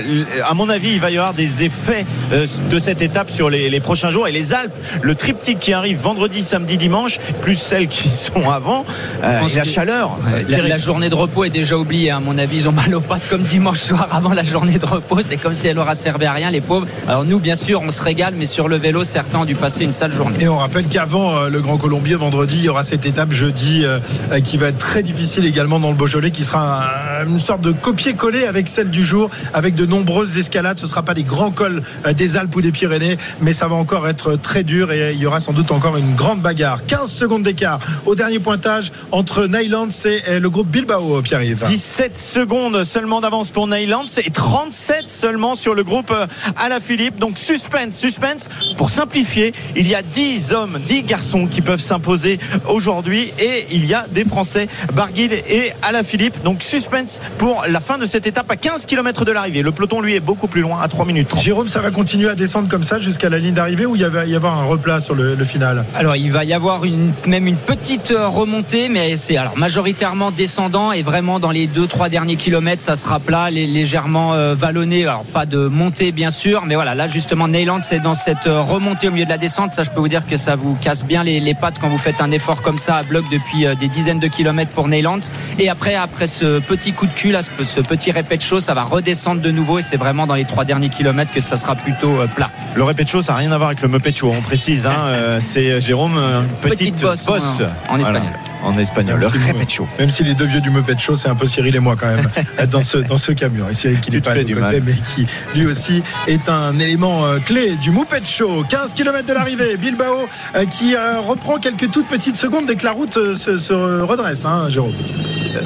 [0.48, 3.70] À mon avis, il va y avoir des effets euh, de cette étape sur les,
[3.70, 4.28] les prochains jours.
[4.28, 8.86] Et les Alpes, le triptyque qui arrive vendredi, samedi, dimanche, plus celles qui sont avant,
[9.24, 10.18] euh, et la chaleur.
[10.28, 12.12] euh, la journée de repos est déjà oubliée.
[12.12, 12.18] hein.
[12.18, 14.86] À mon avis, ils ont mal aux pattes comme dimanche soir avant la journée de
[14.86, 15.20] repos.
[15.26, 16.88] C'est comme si elle aura servi à rien, les pauvres.
[17.08, 19.84] Alors nous, bien sûr, on se régale, mais sur le vélo, certains ont dû passer
[19.84, 20.38] une sale journée.
[20.42, 23.84] Et on rappelle qu'avant euh, le Grand Colombier, vendredi, il y aura cette étape jeudi
[23.86, 24.00] euh,
[24.44, 26.84] qui va être très difficile également dans le Beaujolais, qui sera
[27.22, 30.80] un- une sorte de copier-coller avec celle du jour, avec de nombreuses escalades.
[30.80, 33.68] Ce ne sera pas les grands cols euh, des Alpes ou des Pyrénées, mais ça
[33.68, 36.86] va encore être très dur et il y aura sans doute encore une grande bagarre.
[36.86, 41.66] 15 secondes d'écart au dernier pointage entre Nyland et euh, le groupe Bilbao, Pierre-Yves.
[41.68, 46.26] 17 secondes seulement d'avance pour Neyland et 37 seulement sur le groupe euh,
[46.58, 47.18] Alaphilippe.
[47.20, 48.50] Donc suspense, suspense.
[48.78, 53.86] Pour simplifier, il y a 10 hommes, 10 garçons qui peuvent s'imposer aujourd'hui et il
[53.86, 56.42] y a des Français, Barguil et Alaphilippe.
[56.44, 59.62] Donc suspense pour la fin de cette étape à 15 km de l'arrivée.
[59.62, 61.44] Le peloton lui est beaucoup plus loin à 3 minutes 30.
[61.44, 64.26] Jérôme, ça va continuer à descendre comme ça jusqu'à la ligne d'arrivée ou il va
[64.26, 65.86] y avoir un replat sur le, le final?
[65.96, 70.32] Alors il va y avoir une, même une petite euh, remontée, mais c'est alors majoritairement
[70.32, 74.56] descendant et vraiment dans les deux trois derniers kilomètres, ça sera plat, lé- légèrement euh,
[74.56, 75.04] vallonné.
[75.04, 78.62] Alors pas de montée bien sûr, mais voilà là justement Neyland c'est dans cette euh,
[78.62, 79.72] remontée au milieu de la descente.
[79.74, 81.98] Ça je peux vous dire que ça vous casse bien les, les pattes quand vous
[81.98, 85.20] faites un effort comme ça à bloc depuis euh, des dizaines de kilomètres pour Neyland.
[85.60, 88.74] Et après après ce petit coup de cul là, ce, ce petit répète chaud, ça
[88.74, 91.76] va redescendre de nouveau et c'est vraiment dans les trois derniers kilomètres que ça sera
[91.76, 92.50] plutôt euh, plat.
[92.76, 94.86] Le répéticho, ça n'a rien à voir avec le Muppet-Show, on précise.
[94.88, 94.92] hein.
[95.12, 98.34] Euh, C'est Jérôme, une petite, Petite bosse en- en Voilà, espagnol.
[98.64, 99.20] En espagnol.
[99.20, 99.88] Le répéticho.
[100.00, 102.08] Même si les deux vieux du Muppet Show, c'est un peu Cyril et moi quand
[102.08, 103.68] même, être dans ce, dans ce camion.
[103.70, 104.82] Et Cyril qui n'est pas à mal.
[104.84, 108.64] mais qui lui aussi est un élément euh, clé du Muppet Show.
[108.70, 112.84] 15 km de l'arrivée, Bilbao euh, qui euh, reprend quelques toutes petites secondes dès que
[112.86, 114.94] la route se, se redresse, hein, Jérôme.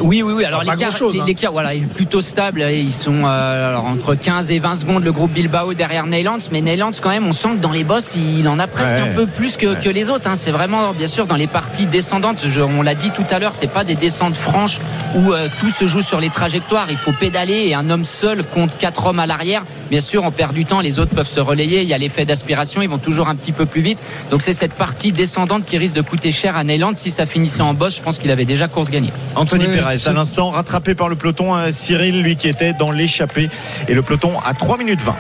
[0.02, 0.46] Oui, oui, oui.
[0.46, 1.24] Alors Pas l'écart, hein.
[1.28, 2.62] l'écart, voilà, il est plutôt stable.
[2.62, 6.38] Ils sont euh, alors, entre 15 et 20 secondes le groupe Bilbao derrière Neylands.
[6.52, 9.02] Mais Neylands, quand même, on sent que dans les bosses, il en a presque Ouais.
[9.02, 10.30] un peu plus que, que les autres.
[10.30, 10.36] hein.
[10.36, 12.46] C'est vraiment, bien sûr, dans les parties descendantes.
[12.48, 14.80] Je- on l'a dit tout à l'heure, c'est pas des descentes franches
[15.16, 16.88] où euh, tout se joue sur les trajectoires.
[16.90, 19.64] Il faut pédaler et un homme seul compte quatre hommes à l'arrière.
[19.90, 20.80] Bien sûr, on perd du temps.
[20.80, 21.82] Les autres peuvent se relayer.
[21.82, 22.82] Il y a l'effet d'aspiration.
[22.82, 24.00] Ils vont toujours un petit peu plus vite.
[24.32, 26.94] Donc c'est cette partie descendante qui risque de coûter cher à Neyland.
[26.96, 29.12] Si ça finissait en bosse, je pense qu'il avait déjà course gagnée.
[29.36, 31.56] Anthony Perez, à l'instant, rattrapé par le peloton.
[31.56, 33.50] euh, Cyril, lui qui était dans l'échappée.
[33.88, 35.16] Et le peloton à 3 minutes 20.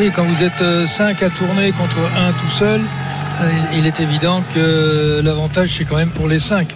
[0.00, 3.03] Oui, quand vous êtes 5 à tourner contre un tout seul, euh,
[3.76, 6.68] il est évident que l'avantage, c'est quand même pour les 5.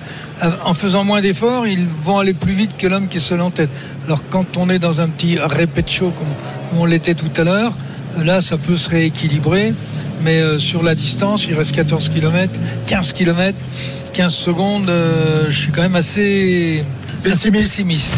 [0.64, 3.50] En faisant moins d'efforts, ils vont aller plus vite que l'homme qui est seul en
[3.50, 3.70] tête.
[4.06, 6.28] Alors quand on est dans un petit répétition comme
[6.68, 7.72] comme on l'était tout à l'heure,
[8.18, 9.74] euh, là, ça peut se rééquilibrer.
[10.22, 12.52] Mais euh, sur la distance, il reste 14 km,
[12.86, 13.56] 15 km,
[14.12, 14.90] 15 secondes.
[14.90, 16.84] euh, je suis quand même assez
[17.22, 18.12] Pessimiste.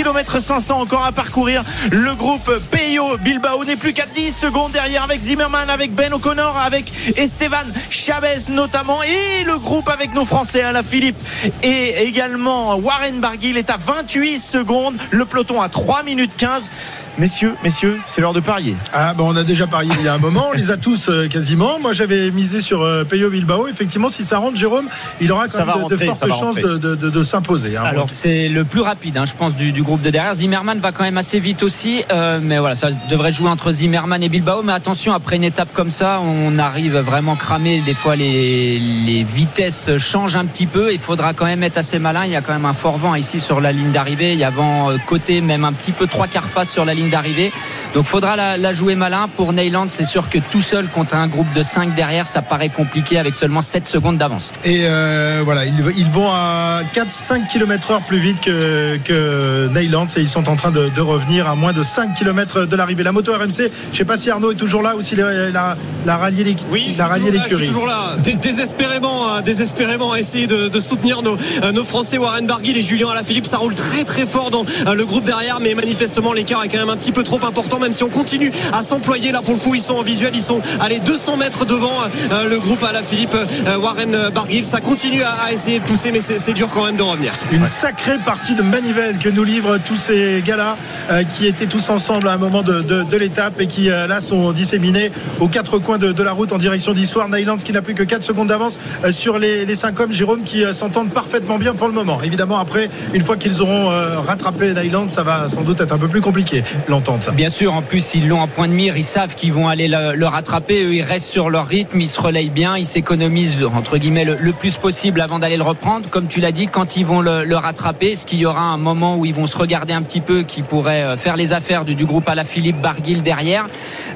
[0.00, 1.64] Km 500 encore à parcourir.
[1.90, 6.54] Le groupe Peyo Bilbao n'est plus qu'à 10 secondes derrière avec Zimmerman, avec Ben O'Connor,
[6.58, 11.16] avec Esteban Chavez notamment et le groupe avec nos Français, la Philippe
[11.62, 14.96] et également Warren Barguil est à 28 secondes.
[15.12, 16.70] Le peloton à 3 minutes 15.
[17.18, 18.76] Messieurs, messieurs, c'est l'heure de parier.
[18.92, 21.08] Ah bon, on a déjà parié il y a un moment, on les a tous
[21.08, 21.78] euh, quasiment.
[21.80, 23.68] Moi j'avais misé sur euh, Peyo Bilbao.
[23.68, 24.86] Effectivement, si ça rentre, Jérôme,
[25.22, 26.60] il aura quand Ça même va de, fortes chances rentrer.
[26.62, 27.74] de, de- de- de s'imposer.
[27.78, 27.84] hein.
[27.86, 30.34] Alors c'est le plus rapide, hein, je pense, du, du groupe de derrière.
[30.34, 34.22] Zimmerman va quand même assez vite aussi, euh, mais voilà, ça devrait jouer entre Zimmerman
[34.22, 34.62] et Bilbao.
[34.62, 37.80] Mais attention, après une étape comme ça, on arrive vraiment cramé.
[37.80, 40.92] Des fois, les, vitesses changent un petit peu.
[40.92, 42.26] Il faudra quand même être assez malin.
[42.26, 44.32] Il y a quand même un fort vent ici sur la ligne d'arrivée.
[44.32, 46.92] Il y a vent euh, côté, même un petit peu trois quarts face sur la
[46.92, 47.52] ligne d'arrivée.
[47.94, 49.28] Donc faudra la, la jouer malin.
[49.36, 52.68] Pour Neyland, c'est sûr que tout seul contre un groupe de 5 derrière, ça paraît
[52.68, 54.52] compliqué avec seulement 7 secondes d'avance.
[54.64, 60.06] Et euh, voilà, ils, ils vont à 4-5 km heure plus vite que, que Neyland
[60.16, 63.02] et ils sont en train de, de revenir à moins de 5 km de l'arrivée.
[63.02, 65.76] La moto RMC, je sais pas si Arnaud est toujours là ou s'il a, la,
[66.04, 67.66] la rallié l'éc- Oui, je il suis a rallié toujours là, je suis l'écurie.
[67.68, 72.18] toujours là, Dé- désespérément, hein, désespérément à essayer de, de soutenir nos, euh, nos Français
[72.18, 73.46] Warren Barguil et Julien Alaphilippe.
[73.46, 76.78] Ça roule très très fort dans euh, le groupe derrière, mais manifestement l'écart est quand
[76.78, 79.32] même un petit peu trop important, même si on continue à s'employer.
[79.32, 81.92] Là pour le coup, ils sont en visuel, ils sont allez 200 mètres devant
[82.32, 84.64] euh, le groupe Alaphilippe, euh, Warren Barguil.
[84.64, 87.32] Ça continue à, à essayer de pousser, mais c'est dur quand même de revenir.
[87.52, 90.76] Une sacrée partie de manivelle que nous livrent tous ces gars-là
[91.10, 94.06] euh, qui étaient tous ensemble à un moment de, de- de l'étape et qui euh,
[94.06, 95.10] là sont disséminés
[95.40, 97.28] aux quatre coins de, de la route en direction d'Histoire.
[97.28, 98.78] Nylands qui n'a plus que 4 secondes d'avance
[99.10, 100.12] sur les, les cinq hommes.
[100.12, 102.20] Jérôme qui euh, s'entendent parfaitement bien pour le moment.
[102.22, 105.98] Évidemment, après, une fois qu'ils auront euh, rattrapé Nyland, ça va sans doute être un
[105.98, 107.30] peu plus compliqué l'entente.
[107.34, 109.88] Bien sûr, en plus, ils l'ont en point de mire, ils savent qu'ils vont aller
[109.88, 110.82] le, rattraper.
[110.82, 114.52] Eux, ils restent sur leur rythme, ils se relayent bien, ils s'économisent, entre guillemets, le,
[114.52, 116.08] plus possible avant d'aller le reprendre.
[116.10, 119.16] Comme tu l'as dit, quand ils vont le, rattraper, est-ce qu'il y aura un moment
[119.16, 121.94] où ils vont se regarder un petit peu, qui pourrait euh, faire les affaires du,
[122.04, 123.66] groupe à la Philippe Barguil derrière?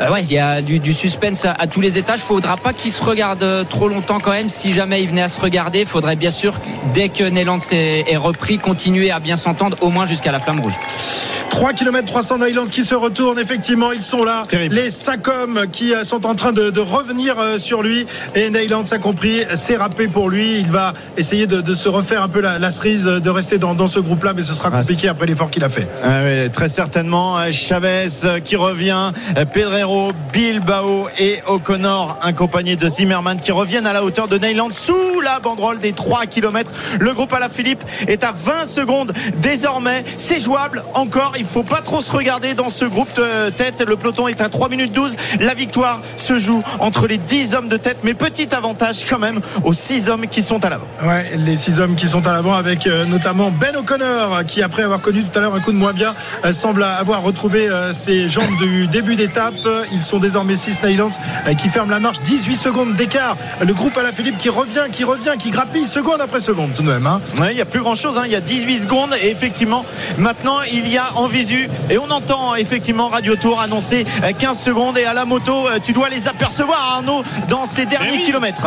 [0.00, 2.20] Euh, Ouais, il y a du, suspense à, à tous les étages.
[2.20, 4.48] Faudra pas qu'ils se regardent euh, trop longtemps quand même.
[4.48, 6.54] Si jamais ils venaient à se regarder, faudrait bien sûr,
[6.94, 10.60] dès que Néland est, est repris, continuer à bien s'entendre, au moins jusqu'à la flamme
[10.60, 10.78] rouge.
[11.50, 13.38] 3 km 300 Nylands qui se retournent.
[13.38, 14.44] Effectivement, ils sont là.
[14.48, 14.74] Terrible.
[14.74, 14.90] Les
[15.28, 18.06] hommes qui euh, sont en train de, de revenir euh, sur lui.
[18.34, 20.58] Et Nylands a compris, c'est râpé pour lui.
[20.60, 23.58] Il va essayer de, de se refaire un peu la, la cerise, euh, de rester
[23.58, 25.88] dans, dans ce groupe-là, mais ce sera Ah, compliqué après l'effort qu'il a fait.
[26.02, 27.36] Ah oui, très certainement.
[27.50, 28.06] Chavez
[28.44, 29.10] qui revient,
[29.52, 35.20] Pedrero, Bilbao et O'Connor, accompagnés de Zimmerman, qui reviennent à la hauteur de Neyland sous
[35.20, 36.70] la banderole des 3 km.
[37.00, 40.04] Le groupe Alaphilippe est à 20 secondes désormais.
[40.16, 41.34] C'est jouable encore.
[41.40, 43.83] Il faut pas trop se regarder dans ce groupe de tête.
[43.88, 45.16] Le peloton est à 3 minutes 12.
[45.40, 49.40] La victoire se joue entre les 10 hommes de tête, mais petit avantage quand même
[49.64, 50.85] aux 6 hommes qui sont à l'avant.
[51.03, 54.83] Ouais, les six hommes qui sont à l'avant avec euh, notamment Ben O'Connor qui après
[54.83, 57.94] avoir connu tout à l'heure un coup de moins bien euh, semble avoir retrouvé euh,
[57.94, 59.55] ses jambes du début d'étape.
[59.92, 61.09] Ils sont désormais 6 Nylands
[61.57, 63.37] qui ferment la marche 18 secondes d'écart.
[63.64, 66.83] Le groupe à la Philippe qui revient, qui revient, qui grappille seconde après seconde tout
[66.83, 67.07] de même.
[67.07, 67.22] hein.
[67.40, 69.87] Ouais, il n'y a plus grand chose, il y a 18 secondes et effectivement
[70.18, 74.58] maintenant il y a en visu et on entend effectivement Radio Tour annoncer euh, 15
[74.58, 78.22] secondes et à la moto euh, tu dois les apercevoir Arnaud dans ces derniers oui.
[78.22, 78.66] kilomètres.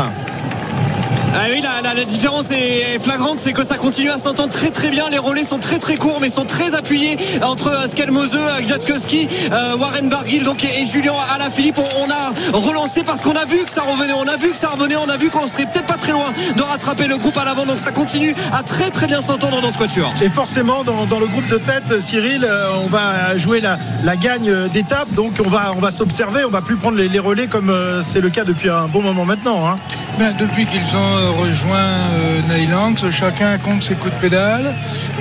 [1.35, 4.69] Ah oui, la, la- la différence est flagrante, c'est que ça continue à s'entendre très
[4.69, 5.09] très bien.
[5.09, 9.27] Les relais sont très très courts, mais sont très appuyés entre euh, Skelmose, euh, Gladkowski,
[9.51, 11.79] euh, Warren Barguil donc, et, et Julien Alaphilippe.
[11.79, 14.57] On, on a relancé parce qu'on a vu que ça revenait, on a vu que
[14.57, 17.37] ça revenait, on a vu qu'on serait peut-être pas très loin de rattraper le groupe
[17.37, 17.65] à l'avant.
[17.65, 20.13] Donc ça continue à très très bien s'entendre dans ce quatuor.
[20.21, 24.15] Et forcément, dans, dans le groupe de tête, Cyril, euh, on va jouer la, la
[24.15, 25.11] gagne d'étape.
[25.13, 26.45] Donc, on va, on va s'observer.
[26.45, 29.01] On va plus prendre les, les relais comme euh, c'est le cas depuis un bon
[29.01, 29.67] moment maintenant.
[29.67, 29.77] hein.
[30.19, 34.73] Ben, depuis qu'ils ont euh, rejoint euh, Neyland, chacun compte ses coups de pédale,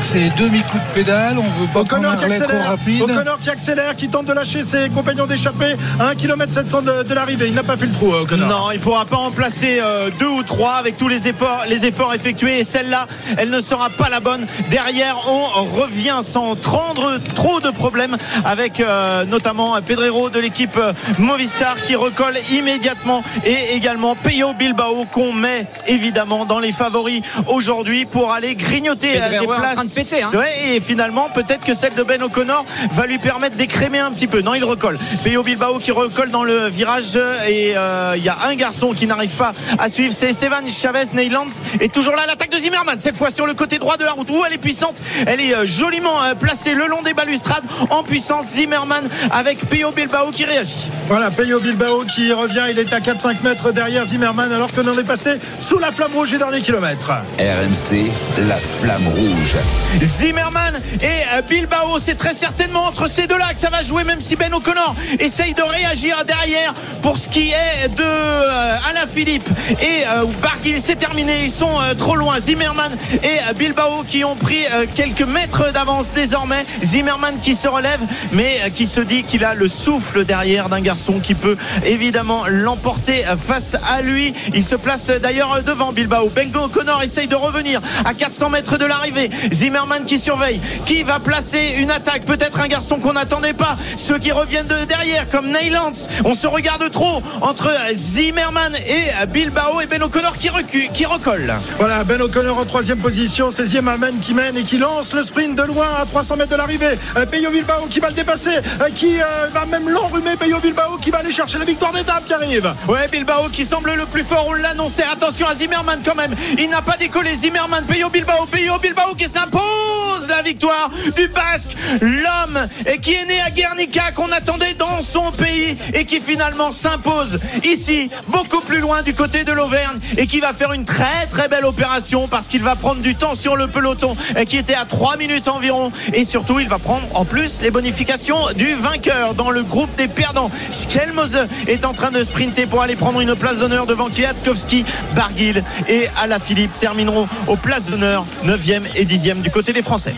[0.03, 1.39] ses demi-coups de pédale.
[1.39, 3.03] On veut pas prendre O'Connor un qui accélère, rapide.
[3.03, 7.03] O'Connor qui accélère, qui tente de lâcher ses compagnons d'échappée à 1 km 700 de,
[7.03, 7.47] de l'arrivée.
[7.49, 8.49] Il n'a pas fait le trou, euh, O'Connor.
[8.49, 11.87] Non, il pourra pas en placer euh, deux ou trois avec tous les efforts, les
[11.87, 12.61] efforts effectués.
[12.61, 13.07] Et celle-là,
[13.39, 14.47] elle ne sera pas la bonne.
[14.71, 20.79] Derrière, on revient sans prendre trop de problèmes avec euh, notamment Pedrero de l'équipe
[21.19, 28.05] Movistar qui recolle immédiatement et également Peyo Bilbao qu'on met évidemment dans les favoris aujourd'hui
[28.07, 29.75] pour aller grignoter des est en places.
[29.75, 30.31] train de péter, hein.
[30.35, 34.27] Ouais, et finalement, peut-être que celle de Ben O'Connor va lui permettre d'écrémer un petit
[34.27, 34.41] peu.
[34.41, 34.99] Non, il recolle.
[35.23, 37.17] Peyo Bilbao qui recolle dans le virage
[37.49, 40.15] et euh, il y a un garçon qui n'arrive pas à suivre.
[40.17, 41.47] C'est Esteban Chavez Neyland.
[41.81, 44.31] Et toujours là, l'attaque de Zimmerman, cette fois sur le côté droit de la route.
[44.31, 44.97] Où elle est puissante.
[45.27, 48.47] Elle est euh, joliment euh, placée le long des balustrades en puissance.
[48.47, 50.77] Zimmerman avec Peyo Bilbao qui réagit.
[51.09, 52.65] Voilà, Peyo Bilbao qui revient.
[52.71, 56.15] Il est à 4-5 mètres derrière Zimmerman alors que l'on est passé sous la flamme
[56.15, 57.11] rouge et dernier kilomètre.
[57.41, 58.13] RMC,
[58.47, 59.57] la flamme rouge.
[60.01, 64.21] Zimmerman et euh, Bilbao, c'est très certainement entre ces deux-là que ça va jouer, même
[64.21, 69.49] si Ben O'Connor essaye de réagir derrière pour ce qui est de euh, Alain Philippe
[69.81, 70.81] et euh, Barguil.
[70.81, 72.39] C'est terminé, ils sont trop loin.
[72.39, 72.93] Zimmerman
[73.25, 74.65] et Bilbao qui ont pris
[74.95, 76.65] quelques mètres d'avance désormais.
[76.85, 78.01] Zimmerman qui se relève,
[78.33, 83.25] mais qui se dit qu'il a le souffle derrière d'un garçon qui peut évidemment l'emporter
[83.37, 84.33] face à lui.
[84.55, 86.29] Il se place d'ailleurs euh, devant Bilbao.
[86.29, 89.31] Bengo O'Connor essaye de revenir à 400 mètres de l'arrivée.
[89.53, 92.27] Zimmerman qui surveille, qui va placer une attaque.
[92.27, 93.77] Peut-être un garçon qu'on n'attendait pas.
[93.97, 95.93] Ceux qui reviennent de derrière, comme Neylands.
[96.27, 101.55] On se regarde trop entre Zimmerman et Bilbao et Ben O'Connor qui recule, qui recolle.
[101.79, 105.57] Voilà, Ben O'Connor en troisième position, 16e Amen qui mène et qui lance le sprint
[105.57, 106.99] de loin à 300 mètres de l'arrivée.
[107.17, 110.37] Euh, Peyo Bilbao qui va le dépasser, euh, qui euh, va même l'enrhumer.
[110.37, 112.75] Peyo Bilbao qui va aller chercher la victoire d'étape qui arrive.
[112.89, 115.05] Ouais, Bilbao qui semble le plus fort, on l'annonçait.
[115.11, 115.62] Attention à Zimmerman
[116.05, 116.35] quand même.
[116.59, 117.31] Il n'a pas décollé.
[117.37, 121.71] Zimmerman, Peyo Bilbao, Peyo Bilbao qui s'impose la victoire du Basque.
[122.01, 122.69] L'homme
[123.01, 128.11] qui est né à Guernica, qu'on attendait dans son pays et qui finalement s'impose ici,
[128.29, 131.65] beaucoup plus loin du côté de l'Auvergne et qui va faire une très très belle
[131.65, 134.17] opération parce qu'il va prendre du temps sur le peloton
[134.49, 138.39] qui était à 3 minutes environ et surtout il va prendre en plus les bonifications
[138.57, 140.51] du vainqueur dans le groupe des perdants.
[140.71, 145.42] Skelmose est en train de sprinter pour aller prendre une place d'honneur devant Kwiatkowski, Barguil
[145.89, 150.15] et Alaphilippe termineront aux places d'honneur 9e et 10e du côté des Français.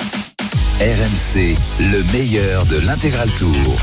[0.81, 3.77] RMC, le meilleur de l'intégral tour.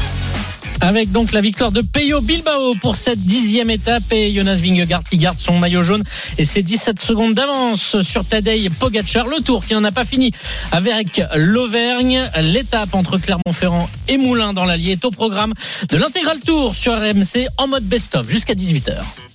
[0.81, 5.17] Avec donc la victoire de Peyo Bilbao pour cette dixième étape et Jonas Vingegaard qui
[5.17, 6.03] garde son maillot jaune
[6.37, 9.27] et ses 17 secondes d'avance sur Tadej Pogacar.
[9.27, 10.31] Le tour qui n'en a pas fini
[10.71, 12.29] avec l'Auvergne.
[12.41, 15.53] L'étape entre Clermont-Ferrand et Moulins dans l'Allier est au programme
[15.89, 19.30] de l'intégral tour sur RMC en mode best-of jusqu'à 18h.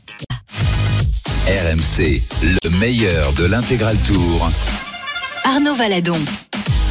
[1.46, 2.24] RMC,
[2.64, 4.50] le meilleur de l'intégral tour.
[5.44, 6.18] Arnaud Valadon.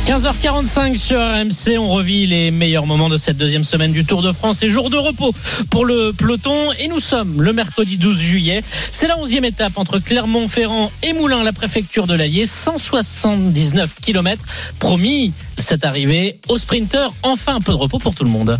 [0.07, 4.31] 15h45 sur RMC, on revit les meilleurs moments de cette deuxième semaine du Tour de
[4.31, 5.33] France et jour de repos
[5.69, 6.71] pour le peloton.
[6.79, 8.61] Et nous sommes le mercredi 12 juillet.
[8.91, 12.45] C'est la onzième étape entre Clermont-Ferrand et Moulins, la préfecture de l'Allier.
[12.45, 14.41] 179 km.
[14.79, 17.11] Promis, cette arrivée au sprinter.
[17.23, 18.57] Enfin un peu de repos pour tout le monde.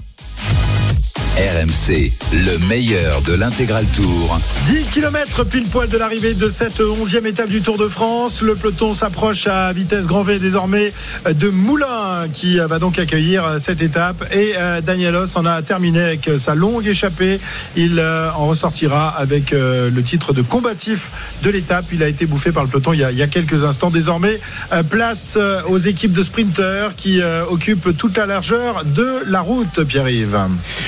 [1.36, 4.40] RMC, le meilleur de l'intégral tour.
[4.68, 8.42] 10 km pile poil de l'arrivée de cette 11e étape du Tour de France.
[8.42, 10.94] Le peloton s'approche à vitesse grand V désormais
[11.30, 14.26] de Moulins qui va donc accueillir cette étape.
[14.34, 17.42] Et euh, Danielos en a terminé avec sa longue échappée.
[17.76, 21.12] Il euh, en ressortira avec euh, le titre de combatif
[21.44, 21.88] de l'étape.
[21.92, 23.90] Il a été bouffé par le peloton il y a, il y a quelques instants.
[23.90, 24.40] Désormais,
[24.90, 30.38] place aux équipes de sprinteurs qui occupent toute la largeur de la route, Pierre-Yves.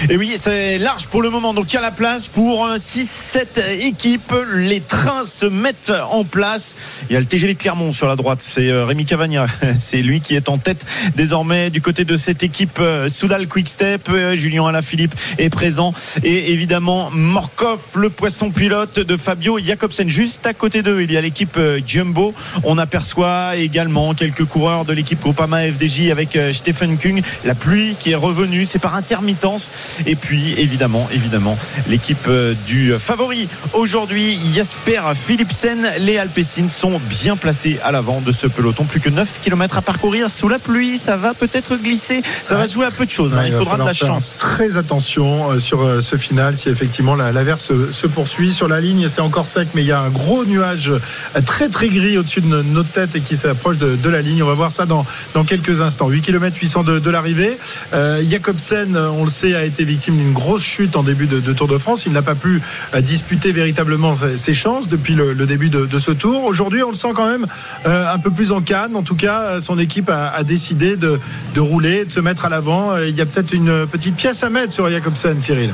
[0.09, 1.53] Et oui, c'est large pour le moment.
[1.53, 4.33] Donc il y a la place pour 6-7 équipes.
[4.55, 6.75] Les trains se mettent en place.
[7.09, 8.39] Il y a le TGV de Clermont sur la droite.
[8.41, 9.47] C'est euh, Rémi Cavagna.
[9.75, 14.09] C'est lui qui est en tête désormais du côté de cette équipe euh, Soudal Quickstep.
[14.09, 15.93] Euh, Julien Alaphilippe est présent.
[16.23, 20.09] Et évidemment, Morkov, le poisson pilote de Fabio Jacobsen.
[20.09, 22.33] Juste à côté d'eux, il y a l'équipe Jumbo.
[22.63, 27.21] On aperçoit également quelques coureurs de l'équipe Groupama FDJ avec Stephen Kung.
[27.45, 28.65] La pluie qui est revenue.
[28.65, 29.71] C'est par intermittence.
[30.05, 35.87] Et évidemment, évidemment, l'équipe euh, du favori aujourd'hui, Jasper Philipsen.
[35.99, 38.83] Les Alpecin sont bien placés à l'avant de ce peloton.
[38.85, 40.97] Plus que 9 km à parcourir sous la pluie.
[40.97, 42.21] Ça va peut-être glisser.
[42.43, 43.33] Ça va jouer à peu de choses.
[43.33, 43.43] hein.
[43.45, 44.37] Il faudra de la chance.
[44.39, 48.51] Très attention euh, sur euh, ce final si effectivement la, la verse se, poursuit.
[48.53, 51.69] Sur la ligne, c'est encore sec, mais il y a un gros nuage euh, très
[51.69, 54.41] très gris au-dessus de no- notre tête et qui s'approche de, de la ligne.
[54.43, 56.07] On va voir ça dans, dans quelques instants.
[56.09, 57.57] 8 km 800 de, de l'arrivée.
[57.93, 61.53] Euh, Jacobsen, euh, on le sait, a été victime d'une grosse chute en début de,
[61.53, 62.05] Tour de France.
[62.05, 62.61] Il n'a pas pu
[62.93, 66.43] euh, disputer véritablement ses, chances depuis le, début de, ce tour.
[66.45, 67.47] Aujourd'hui, on le sent quand même
[67.85, 68.95] euh, un peu plus en canne.
[68.95, 71.19] En tout cas, euh, son équipe a, décidé de,
[71.57, 72.97] rouler, de se mettre à l'avant.
[72.97, 75.71] Il y a peut-être une petite pièce à mettre sur Jacobsen, Cyril.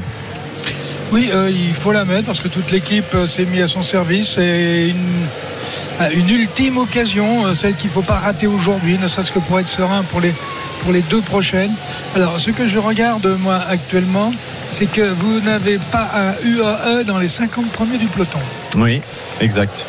[1.11, 4.33] Oui, il faut la mettre parce que toute l'équipe s'est mise à son service.
[4.35, 4.93] C'est
[6.13, 9.67] une, ultime occasion, celle qu'il ne faut pas rater aujourd'hui, ne serait-ce que pour être
[9.67, 10.33] serein pour les,
[10.83, 11.71] pour les deux prochaines.
[12.15, 14.31] Alors, ce que je regarde, moi, actuellement,
[14.69, 18.39] c'est que vous n'avez pas un UAE dans les 50 premiers du peloton.
[18.77, 19.01] Oui,
[19.39, 19.85] exact.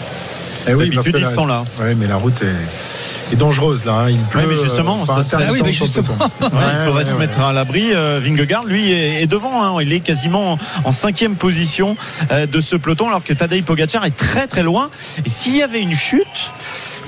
[0.66, 1.64] Eh oui, parce D'habitude, que ils la- sont là.
[1.80, 3.92] Ouais, mais la route est, est dangereuse là.
[4.00, 4.10] hein.
[4.10, 4.40] Il pleut.
[4.40, 6.16] Ouais, mais justement, euh, ça- intéressant Ah oui, mais justement.
[6.40, 7.18] Ouais, il faudrait ouais, se ouais.
[7.18, 7.86] mettre à l'abri.
[7.92, 9.62] Euh, Vingegaard, lui, est, est devant.
[9.64, 9.82] hein.
[9.82, 11.96] Il est quasiment en cinquième position
[12.32, 14.90] euh, de ce peloton, alors que Tadej Pogacar est très très loin.
[15.24, 16.52] Et s'il y avait une chute,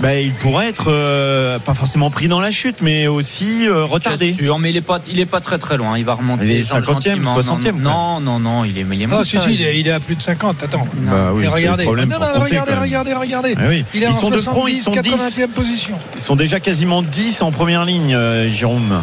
[0.01, 4.28] bah, il pourrait être euh, pas forcément pris dans la chute, mais aussi euh, retardé.
[4.33, 5.97] Bien sûr, mais il est pas, il est pas très très loin.
[5.99, 6.45] Il va remonter.
[6.45, 6.85] Il est gen- 50e,
[7.22, 7.35] gentiment.
[7.41, 9.93] 60e, Non, non, non, il est, il est Ah, moins si, il est, il est
[9.93, 10.62] à plus de 50.
[10.62, 10.87] Attends.
[10.97, 11.85] Bah oui, et regardez.
[11.85, 12.80] problème non, non, regardez, même.
[13.20, 13.55] regardez, regardez.
[13.66, 13.84] Ah oui.
[13.94, 15.40] Il est Ils en sont de front, ils 70, sont 10.
[15.40, 15.99] 80e position.
[16.16, 19.03] Ils sont déjà quasiment 10 en première ligne, euh, Jérôme.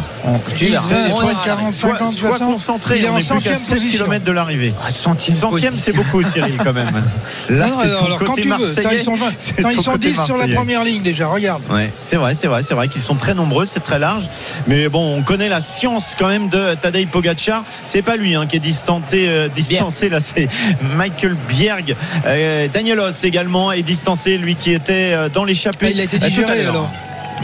[0.56, 1.32] Tu Il vas fait remonter.
[1.34, 2.48] 30, 40, Sois, 50, sois 60.
[2.52, 4.04] concentré, Il est on en est plus qu'à centième 7 position.
[4.06, 4.74] km de l'arrivée.
[4.86, 6.90] Ah, centième, Centième, c'est beaucoup, Cyril, quand même.
[7.50, 8.88] Là, c'est ton alors, côté marseillais.
[8.94, 9.26] ils sont, 20.
[9.38, 11.62] C'est Attends, ils ton sont côté 10 sur la première ligne déjà, regarde.
[11.70, 14.24] Ouais, c'est vrai, c'est vrai, c'est vrai qu'ils sont très nombreux, c'est très large.
[14.66, 17.64] Mais bon, on connaît la science quand même de Tadej Pogacar.
[17.86, 20.48] C'est pas lui hein, qui est distancé, euh, distancé là, c'est
[20.96, 21.94] Michael Bierg.
[22.26, 25.86] Euh, Danielos également est distancé, lui qui était euh, dans l'échappée.
[25.86, 26.92] Ah, il a été euh, tout à digéré alors.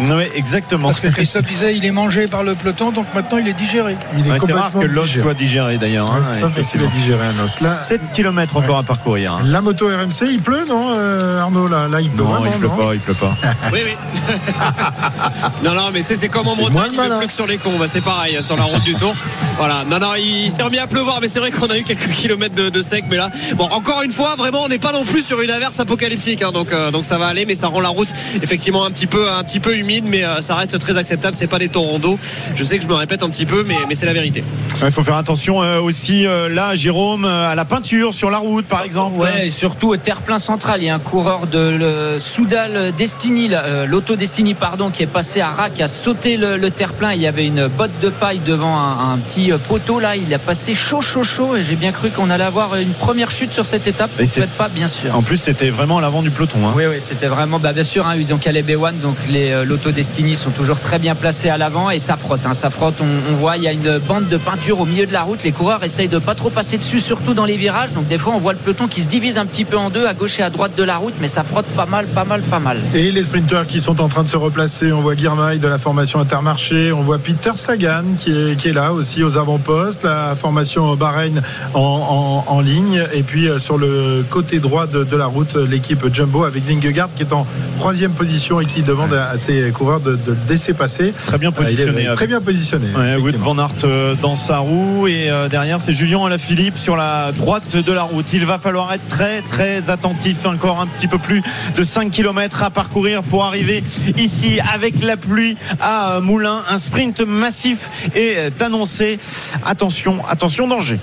[0.09, 0.89] Oui, exactement.
[0.89, 3.97] Parce que Christophe disait il est mangé par le peloton, donc maintenant il est digéré.
[4.19, 6.11] Il est Ouais, c'est rare que l'os soit digéré d'ailleurs.
[6.11, 7.61] Ouais, hein, c'est pas facile à digérer un os.
[7.61, 9.35] Là, 7 km encore à parcourir.
[9.35, 9.43] hein.
[9.45, 12.59] la moto RMC, il pleut, non, euh, Arnaud là, là, il pleut Non, vraiment, il
[12.59, 13.35] pleut non pas, il pleut pas.
[13.73, 13.95] Oui, oui.
[15.65, 17.79] non, non, mais c'est c'est comme en Bretagne, il pleut que sur les cons.
[17.79, 19.15] Bah, c'est pareil sur la route du Tour.
[19.59, 19.85] Voilà.
[19.91, 22.55] Non, non, il s'est remis à pleuvoir, mais c'est vrai qu'on a eu quelques kilomètres
[22.55, 23.05] de, de sec.
[23.11, 25.79] Mais là, bon, encore une fois, vraiment, on n'est pas non plus sur une averse
[25.81, 26.43] apocalyptique.
[26.43, 28.09] hein, donc, euh, donc ça va aller, mais ça rend la route
[28.43, 31.35] effectivement un petit peu, un petit peu humide, mais euh, ça reste très acceptable.
[31.37, 32.19] C'est pas des torondos.
[32.55, 34.45] Je sais que je me répète un petit peu, mais, mais c'est la vérité.
[34.83, 38.39] Il faut faire attention euh, aussi euh, là, Jérôme, euh, à la peinture sur la
[38.39, 39.19] route, par exemple.
[39.19, 43.51] Ouais, et surtout au terre-plein central, il y a un coureur de le Soudal Destiny,
[43.87, 47.13] l'Auto Destiny, pardon, qui est passé à ras, qui a sauté le, le terre-plein.
[47.13, 50.17] Il y avait une botte de paille devant un, un petit poteau là.
[50.17, 53.31] Il a passé chaud, chaud, chaud, et j'ai bien cru qu'on allait avoir une première
[53.31, 54.11] chute sur cette étape.
[54.19, 55.15] Et souhaite pas, bien sûr.
[55.15, 56.67] En plus, c'était vraiment à l'avant du peloton.
[56.67, 56.73] hein.
[56.77, 59.93] Oui, oui, c'était vraiment, bah, bien sûr, hein, ils ont Caleb Ewan, donc les l'Auto
[59.93, 62.45] Destiny sont toujours très bien placés à l'avant et ça frotte.
[62.45, 62.97] hein, ça frotte.
[63.01, 65.45] On, voit, il y a une bande de peinture au milieu de la route.
[65.45, 67.93] Les coureurs essayent de pas trop passer dessus, surtout dans les virages.
[67.93, 70.07] Donc des fois, on voit le peloton qui se divise un petit peu en deux,
[70.07, 72.43] à gauche et à droite de la route, mais ça frotte pas mal, pas mal,
[72.43, 72.81] pas mal.
[72.95, 75.79] Et les sprinteurs qui sont en train de se replacer, on voit Guirmail de la
[75.79, 81.43] formation Intermarché, on voit Peter Sagan qui est, là aussi aux avant-postes, la formation Bahreïn
[81.75, 86.65] en, ligne, et puis euh, sur le côté droit de, la route, l'équipe Jumbo avec
[86.65, 87.47] Vingegaard qui est en
[87.79, 91.13] troisième position et qui demande à, à ses coureurs de, de le laisser passer.
[91.13, 92.07] Très bien est positionné.
[92.15, 92.87] très bien positionné.
[92.97, 93.37] Ouais, Wood.
[93.37, 97.77] Van Aert euh, dans sa roue et euh, derrière c'est Julien Alaphilippe sur la droite
[97.77, 98.27] de la route.
[98.33, 100.47] Il va falloir être très très attentif.
[100.47, 101.43] Encore un petit peu plus
[101.77, 103.83] de 5 km à parcourir pour arriver
[104.17, 106.63] ici avec la pluie à euh, Moulins.
[106.71, 109.19] Un sprint massif est annoncé.
[109.65, 110.99] Attention, attention danger.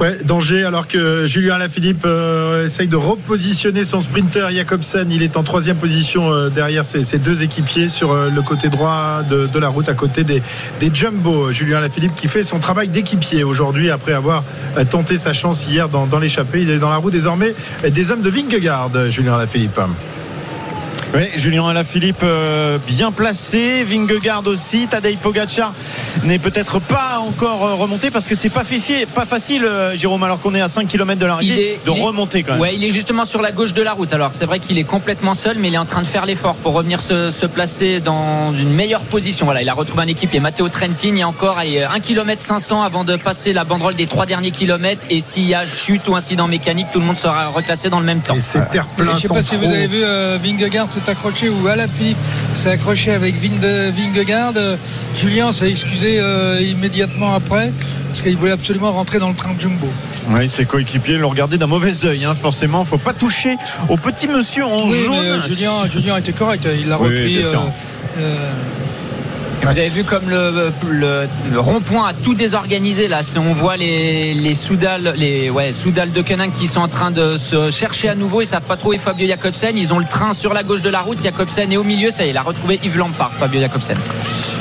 [0.00, 5.12] Ouais, danger alors que Julien Alaphilippe euh, essaye de repositionner son sprinter Jacobsen.
[5.12, 9.22] Il est en troisième position euh, derrière ses, deux équipiers sur euh, le côté droit
[9.22, 10.42] de, la route à côté des,
[10.80, 11.52] des Jumbo.
[11.52, 14.42] Julien Alaphilippe qui fait son travail d'équipier aujourd'hui après avoir
[14.88, 16.62] tenté sa chance hier dans, l'échappée.
[16.62, 17.54] Il est dans la roue désormais
[17.86, 19.80] des hommes de Vingegaard, Julien Alaphilippe.
[21.12, 25.72] Oui, Julien Alaphilippe euh, bien placé, Vingegaard aussi, Tadej Pogacar
[26.22, 30.22] n'est peut-être pas encore euh, remonté parce que c'est pas facile, pas facile euh, Jérôme
[30.22, 32.60] alors qu'on est à 5 km de l'arrivée est- de il est- remonter quand même.
[32.60, 34.12] Ouais, il est justement sur la gauche de la route.
[34.12, 36.54] Alors c'est vrai qu'il est complètement seul, mais il est en train de faire l'effort
[36.54, 39.46] pour revenir se, se placer dans une meilleure position.
[39.46, 41.08] Voilà, il a retrouvé un équipier, Matteo Trentin.
[41.08, 44.52] Il y a encore 1 km 500 avant de passer la banderole des trois derniers
[44.52, 45.04] kilomètres.
[45.10, 48.06] Et s'il y a chute ou incident mécanique, tout le monde sera reclassé dans le
[48.06, 48.34] même temps.
[48.36, 51.48] Et c'est terre plein Je sais pas si vous avez vu euh, Vingegaard s'est accroché
[51.48, 52.16] ou Alaphilippe
[52.54, 54.54] s'est accroché avec Vingegaard.
[55.16, 57.72] Julien s'est excusé euh, immédiatement après
[58.08, 59.86] parce qu'il voulait absolument rentrer dans le train de Jumbo.
[60.30, 62.84] Oui, ses coéquipiers l'ont regardé d'un mauvais œil, hein, forcément.
[62.84, 63.56] Faut pas toucher
[63.88, 65.16] au petit monsieur en Oui, jaune.
[65.22, 66.66] mais, euh, Julien, Julien était correct.
[66.80, 67.44] Il l'a Oui, repris.
[69.62, 73.20] Vous avez vu comme le, le- le rond-point a tout désorganisé là.
[73.36, 77.36] On voit les, les Soudal, les ouais, Soudal de Koenig qui sont en train de
[77.36, 78.40] se chercher à nouveau.
[78.40, 79.76] Ils savent pas trouver Fabio Jacobsen.
[79.78, 81.22] Ils ont le train sur la gauche de la route.
[81.22, 82.10] Jacobsen est au milieu.
[82.10, 83.96] Ça y est, il a retrouvé Yves Lampard, Fabio Jacobsen.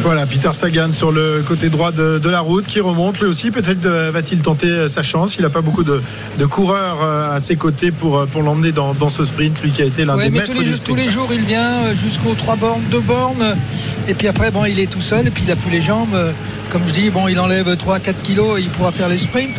[0.03, 3.49] Voilà, Peter Sagan sur le côté droit de, de la route qui remonte lui aussi.
[3.51, 5.37] Peut-être euh, va-t-il tenter euh, sa chance.
[5.37, 6.03] Il n'a pas beaucoup de,
[6.37, 9.81] de coureurs euh, à ses côtés pour, pour l'emmener dans, dans ce sprint, lui qui
[9.81, 11.05] a été l'un Ouais, des mais maîtres tous les, du jours, tous sprint.
[11.07, 13.55] les jours, il vient jusqu'aux trois bornes, deux bornes.
[14.07, 15.27] Et puis après, bon, il est tout seul.
[15.27, 16.13] Et puis il a plus les jambes.
[16.13, 16.31] Euh,
[16.71, 19.55] Comme je dis, bon, il enlève 3-4 kilos et il pourra faire les sprints.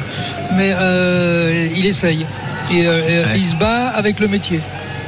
[0.57, 2.26] Mais euh, il essaye.
[2.72, 4.61] Et, euh, et il se bat avec le métier.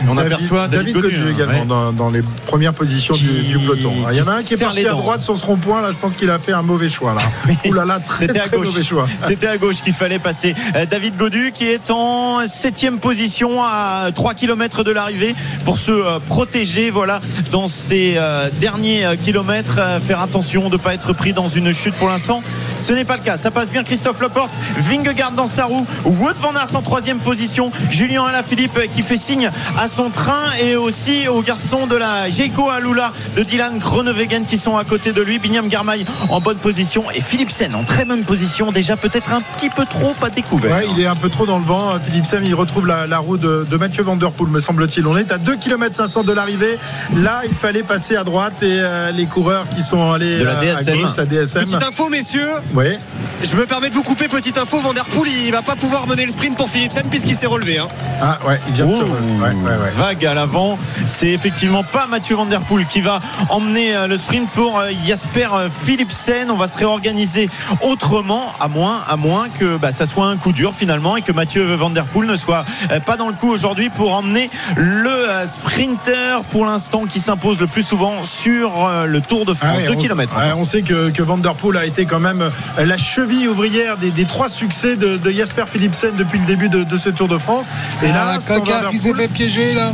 [0.09, 1.66] On David- aperçoit David, David Godu hein, également ouais.
[1.66, 3.92] dans, dans les premières positions Qui- du, du peloton.
[4.11, 5.80] Il y en a un qui est parti à droite sur ce rond-point.
[5.82, 7.14] Là, je pense qu'il a fait un mauvais choix.
[7.14, 7.22] Là.
[7.66, 8.66] Ouh là là, très, C'était à très gauche.
[8.68, 9.07] mauvais choix.
[9.20, 10.55] C'était à gauche qu'il fallait passer.
[10.76, 15.34] Euh, David Godu qui est en septième position à 3 km de l'arrivée
[15.64, 16.90] pour se euh, protéger.
[16.90, 21.72] Voilà, dans ces euh, derniers kilomètres, faire attention de ne pas être pris dans une
[21.72, 22.42] chute pour l'instant.
[22.78, 23.36] Ce n'est pas le cas.
[23.36, 27.70] Ça passe bien Christophe Leporte, Vingegaard dans sa roue, Wood van Aert en troisième position,
[27.90, 32.70] Julien Alaphilippe qui fait signe à son train et aussi aux garçons de la Jeiko
[32.70, 37.05] Alula de Dylan Groenewegen qui sont à côté de lui, Binyam Garmail en bonne position
[37.14, 40.74] et Philipsen en très bonne position, déjà peut-être un petit peu trop pas découvert.
[40.76, 41.99] Ouais, il est un peu trop dans le vent.
[42.01, 45.07] Philippe Sem, il retrouve la, la roue de, de Mathieu Van Der Poel, me semble-t-il.
[45.07, 46.78] On est à 2 km 500 de l'arrivée.
[47.16, 50.53] Là, il fallait passer à droite et euh, les coureurs qui sont allés De la
[50.53, 51.01] euh, à DSM.
[51.03, 51.64] gauche, la DSM.
[51.64, 52.49] Petite info, messieurs.
[52.74, 52.99] Ouais.
[53.43, 54.28] Je me permets de vous couper.
[54.28, 54.78] Petite info.
[54.78, 57.78] Van Der Poel, il va pas pouvoir mener le sprint pour Philipsen puisqu'il s'est relevé.
[57.78, 57.88] hein.
[58.20, 59.32] Ah ouais, il vient de se relever.
[59.43, 59.91] Ouais, ouais, ouais.
[59.91, 64.16] Vague à l'avant, c'est effectivement pas Mathieu Van Der Poel qui va emmener euh, le
[64.16, 66.51] sprint pour euh, Jasper euh, Philipsen.
[66.51, 67.51] On va se réorganiser
[67.83, 71.33] autrement, à moins, à moins que bah, ça soit un coup dur finalement et que
[71.33, 72.64] Mathieu Van Der Poel ne soit
[73.07, 77.83] pas dans le coup aujourd'hui pour emmener le sprinter pour l'instant qui s'impose le plus
[77.83, 79.70] souvent sur le Tour de France.
[79.74, 80.37] Ah ouais, 2 on, km.
[80.37, 83.97] ouais, on sait que, que Van Der Poel a été quand même la cheville ouvrière
[83.97, 87.28] des, des trois succès de, de Jasper Philipsen depuis le début de, de ce Tour
[87.28, 87.66] de France.
[88.03, 89.93] Et là, Ah, Van qui s'est fait piéger là.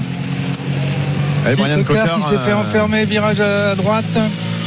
[1.47, 4.05] Allez, Brian qui s'est fait euh, enfermer, virage à droite.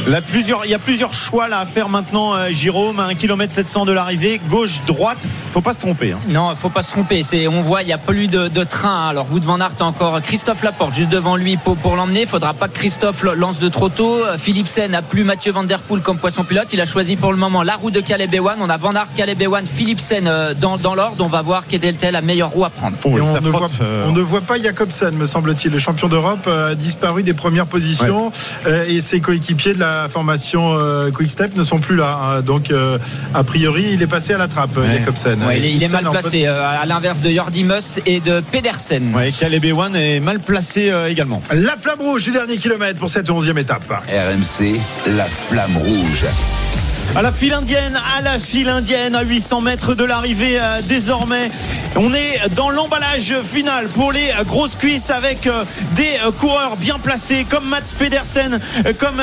[0.08, 3.14] Là, plusieurs, il y a plusieurs choix là à faire maintenant, euh, Jérôme, à 1
[3.14, 5.18] km 700 de l'arrivée, gauche, droite.
[5.52, 6.12] Faut pas se tromper.
[6.12, 6.18] hein.
[6.28, 7.22] Non, faut pas se tromper.
[7.22, 9.08] C'est, on voit, il y a plus de, de train.
[9.08, 12.26] Alors, Wout van Aert encore Christophe Laporte juste devant lui pour, pour l'emmener.
[12.26, 14.16] Faudra pas que Christophe lance de trop tôt.
[14.24, 16.72] Euh, Philipsen a plus Mathieu Van Der Poel comme poisson pilote.
[16.72, 18.58] Il a choisi pour le moment la roue de Caleb Ewan.
[18.60, 21.24] On a Van Aert, Caleb Ewan, Philipsen euh, dans, dans l'ordre.
[21.24, 22.96] On va voir quelle était la meilleure roue à prendre.
[23.04, 25.70] Oh, on, ne voit, euh, on ne voit pas Jacobsen, me semble-t-il.
[25.72, 28.32] Le champion d'Europe a disparu des premières positions
[28.66, 32.18] euh, et ses coéquipiers de la formation euh, Quick Step ne sont plus là.
[32.22, 32.42] hein.
[32.42, 32.98] Donc, euh,
[33.34, 34.98] a priori, il est passé à la trappe, Ouais.
[34.98, 35.42] Jacobsen.
[35.44, 38.20] Ouais, il, est, il est Philipsen mal placé, euh, à l'inverse de Jordi Mus et
[38.20, 39.14] de Pedersen.
[39.14, 41.42] Ouais, Caleb Ewan est mal placé euh, également.
[41.52, 43.82] La flamme rouge du dernier kilomètre pour cette 11e étape.
[44.08, 44.80] RMC,
[45.16, 46.24] la flamme rouge.
[47.14, 51.50] À la file indienne, à la file indienne, à 800 mètres de l'arrivée euh, désormais.
[51.96, 56.98] On est dans l'emballage final pour les grosses cuisses avec euh, des euh, coureurs bien
[56.98, 58.58] placés comme Mats Pedersen,
[58.98, 59.20] comme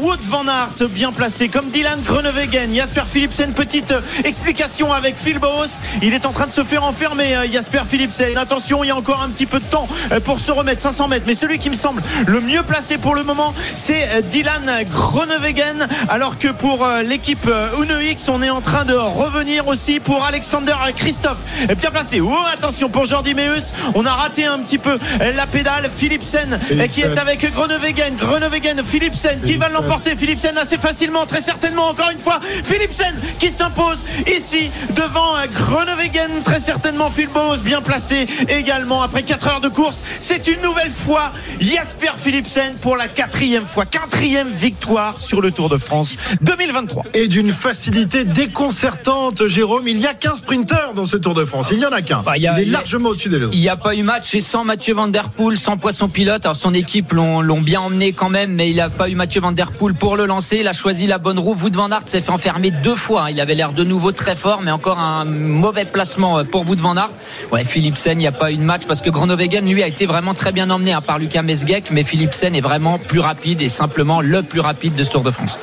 [0.00, 3.52] Wout van Aert bien placé, comme Dylan Groenewegen, Jasper Philipsen.
[3.52, 3.92] Petite
[4.24, 5.80] explication avec Phil Boos.
[6.00, 8.38] Il est en train de se faire enfermer, Jasper Philipsen.
[8.38, 9.88] Attention, il y a encore un petit peu de temps
[10.24, 11.24] pour se remettre, 500 mètres.
[11.26, 15.88] Mais celui qui me semble le mieux placé pour le moment, c'est Dylan Groenewegen.
[16.08, 20.00] Alors que pour euh, l'équipe euh, Uno X, on est en train de revenir aussi
[20.00, 21.38] pour Alexander Christophe.
[21.78, 22.20] Bien placé.
[22.20, 23.72] Oh, attention pour Jordi Meus.
[23.94, 25.88] On a raté un petit peu la pédale.
[25.94, 28.16] Philipsen euh, qui est avec Groenewegen.
[28.16, 30.16] Groenewegen, Philipsen qui va l'emporter.
[30.16, 31.90] Philipsen assez facilement, très certainement.
[31.90, 36.42] Encore une fois, Philipsen qui s'impose ici devant euh, Groenewegen.
[36.42, 37.28] Très certainement, Phil
[37.64, 40.02] bien placé également après 4 heures de course.
[40.18, 43.86] C'est une nouvelle fois Jasper Philipsen pour la quatrième fois.
[43.86, 47.04] Quatrième victoire sur le Tour de France 2023.
[47.14, 49.86] Et d'une facilité déconcertante, Jérôme.
[49.86, 51.68] Il y a qu'un sprinter dans ce Tour de France.
[51.70, 52.22] Il n'y en a qu'un.
[52.22, 53.50] Bah, il est largement au-dessus des autres.
[53.52, 56.46] Il n'y a pas eu match et sans Mathieu Van Der Poel, sans Poisson Pilote.
[56.46, 59.52] Alors son équipe l'ont bien emmené quand même, mais il n'a pas eu Mathieu Van
[59.52, 60.58] Der Poel pour le lancer.
[60.60, 61.54] Il a choisi la bonne roue.
[61.54, 63.30] Wout Van Aert s'est fait enfermer deux fois.
[63.30, 66.96] Il avait l'air de nouveau très fort, mais encore un mauvais placement pour Wout Van
[66.96, 67.10] Aert.
[67.50, 70.06] Ouais, Philipsen, il n'y a pas eu de match parce que Groenewegen, lui, a été
[70.06, 73.68] vraiment très bien emmené hein, par Lucas Mesgeck, mais Philipsen est vraiment plus rapide et
[73.68, 75.58] simplement le plus rapide de ce Tour de France.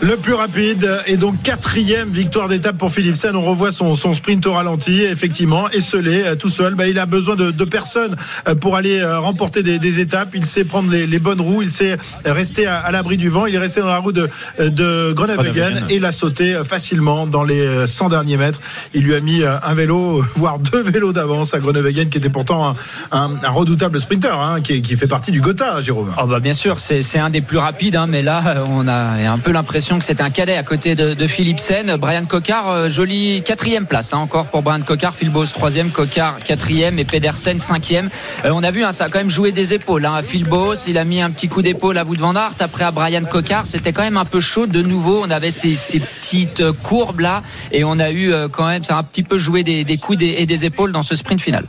[0.00, 0.73] Le plus rapide
[1.06, 3.34] et donc quatrième victoire d'étape pour Philipsen.
[3.36, 6.74] On revoit son, son sprint au ralenti, effectivement, esselé, euh, tout seul.
[6.74, 8.16] Bah, il a besoin de, de personne
[8.48, 10.30] euh, pour aller euh, remporter des, des étapes.
[10.34, 13.46] Il sait prendre les, les bonnes roues, il sait rester à, à l'abri du vent.
[13.46, 15.84] Il est resté dans la roue de, de Groenewegen.
[15.90, 18.60] et il a sauté facilement dans les euh, 100 derniers mètres.
[18.94, 22.68] Il lui a mis un vélo, voire deux vélos d'avance à Groenewegen, qui était pourtant
[22.68, 22.76] un,
[23.12, 26.12] un- un redoutable sprinter, hein, qui, qui fait partie du Gotha, hein, Jérôme.
[26.20, 29.38] Oh bah bien sûr, c'est un des plus rapides, hein, mais là on a un
[29.38, 31.96] peu l'impression que c'est un cadet à côté de, de Philipsen.
[31.96, 36.38] Brian Cocard, euh, jolie quatrième place hein, encore pour Brian Cocard, Phil Bose troisième, Cocard
[36.44, 38.10] quatrième et Pedersen cinquième.
[38.44, 40.04] Euh, on a vu, hein, ça a quand même joué des épaules.
[40.04, 40.20] Hein.
[40.26, 42.54] Phil Bose, il a mis un petit coup d'épaule à Wout van Aert.
[42.60, 45.22] Après à Brian Cocard, c'était quand même un peu chaud de nouveau.
[45.24, 48.82] On avait ces, ces petites euh, courbes là et on a eu euh, quand même,
[48.82, 51.14] ça a un petit peu joué des, des coups des- et des épaules dans ce
[51.14, 51.64] sprint final.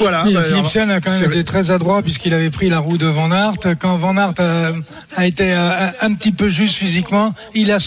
[0.00, 0.24] Voilà.
[0.32, 3.32] Bah, Philipsen a quand même été très adroit puisqu'il avait pris la roue de Van
[3.32, 3.74] Aert.
[3.80, 4.70] Quand Van Aert a,
[5.16, 7.80] a été un, un petit peu juste physiquement, il a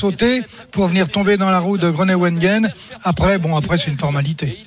[0.72, 2.72] pour venir tomber dans la roue de Groenewegen.
[3.04, 4.58] Après, bon, après c'est une formalité.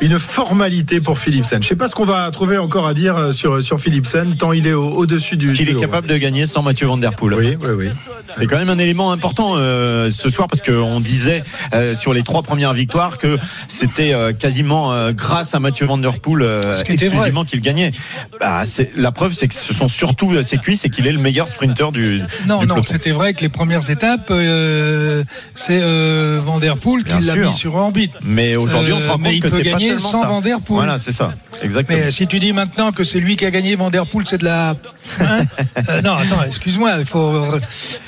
[0.00, 1.62] Une formalité pour Philipsen.
[1.62, 4.52] Je sais pas ce qu'on va trouver encore à dire euh, sur, sur Philipsen, tant
[4.52, 5.52] il est au- au-dessus du.
[5.52, 7.34] Qu'il est capable de gagner sans Mathieu Van Der Poel.
[7.34, 7.88] Oui, oui, oui.
[8.26, 11.42] C'est quand même un élément important euh, ce soir parce qu'on disait
[11.74, 13.38] euh, sur les trois premières victoires que
[13.68, 17.92] c'était euh, quasiment euh, grâce à Mathieu Van Der Poel euh, exclusivement qu'il gagnait.
[18.40, 18.64] Bah,
[18.96, 21.90] la preuve, c'est que ce sont surtout ses cuisses et qu'il est le meilleur sprinter
[21.92, 22.20] du.
[22.46, 25.22] Non, du non, c'était vrai que les premières étapes, euh,
[25.54, 28.16] c'est euh, Van Der Poel qui l'a mis sur orbite.
[28.22, 30.28] Mais aujourd'hui, on se rend compte que c'est pas sans ça.
[30.28, 30.84] Van Der Poel.
[30.84, 31.32] Voilà, c'est ça,
[31.62, 31.98] exactement.
[32.04, 34.38] Mais si tu dis maintenant que c'est lui qui a gagné Van Der Poel, c'est
[34.38, 34.74] de la.
[35.20, 35.44] Hein
[35.90, 37.44] Euh, non, attends, excuse-moi, il faut,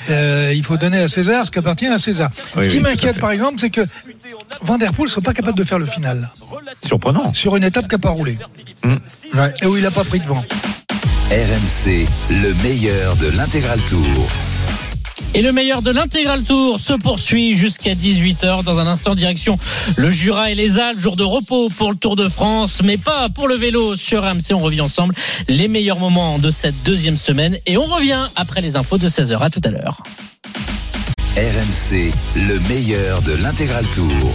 [0.09, 2.31] euh, il faut donner à César ce qui appartient à César.
[2.55, 3.81] Oui, ce qui oui, m'inquiète, par exemple, c'est que
[4.61, 6.29] Van Der Poel ne soit pas capable de faire le final
[6.83, 7.33] Surprenant.
[7.33, 8.37] sur une étape qui n'a pas roulé
[9.33, 9.53] Ouais.
[9.61, 10.43] et où il n'a pas pris de vent.
[11.29, 14.03] RMC, le meilleur de l'intégral tour.
[15.33, 18.63] Et le meilleur de l'intégral tour se poursuit jusqu'à 18h.
[18.63, 19.59] Dans un instant, direction
[19.95, 20.99] le Jura et les Alpes.
[20.99, 24.53] Jour de repos pour le Tour de France, mais pas pour le vélo sur RMC.
[24.53, 25.13] On revient ensemble
[25.47, 27.57] les meilleurs moments de cette deuxième semaine.
[27.65, 29.37] Et on revient après les infos de 16h.
[29.39, 30.01] À tout à l'heure.
[31.35, 34.33] RMC, le meilleur de l'intégral tour.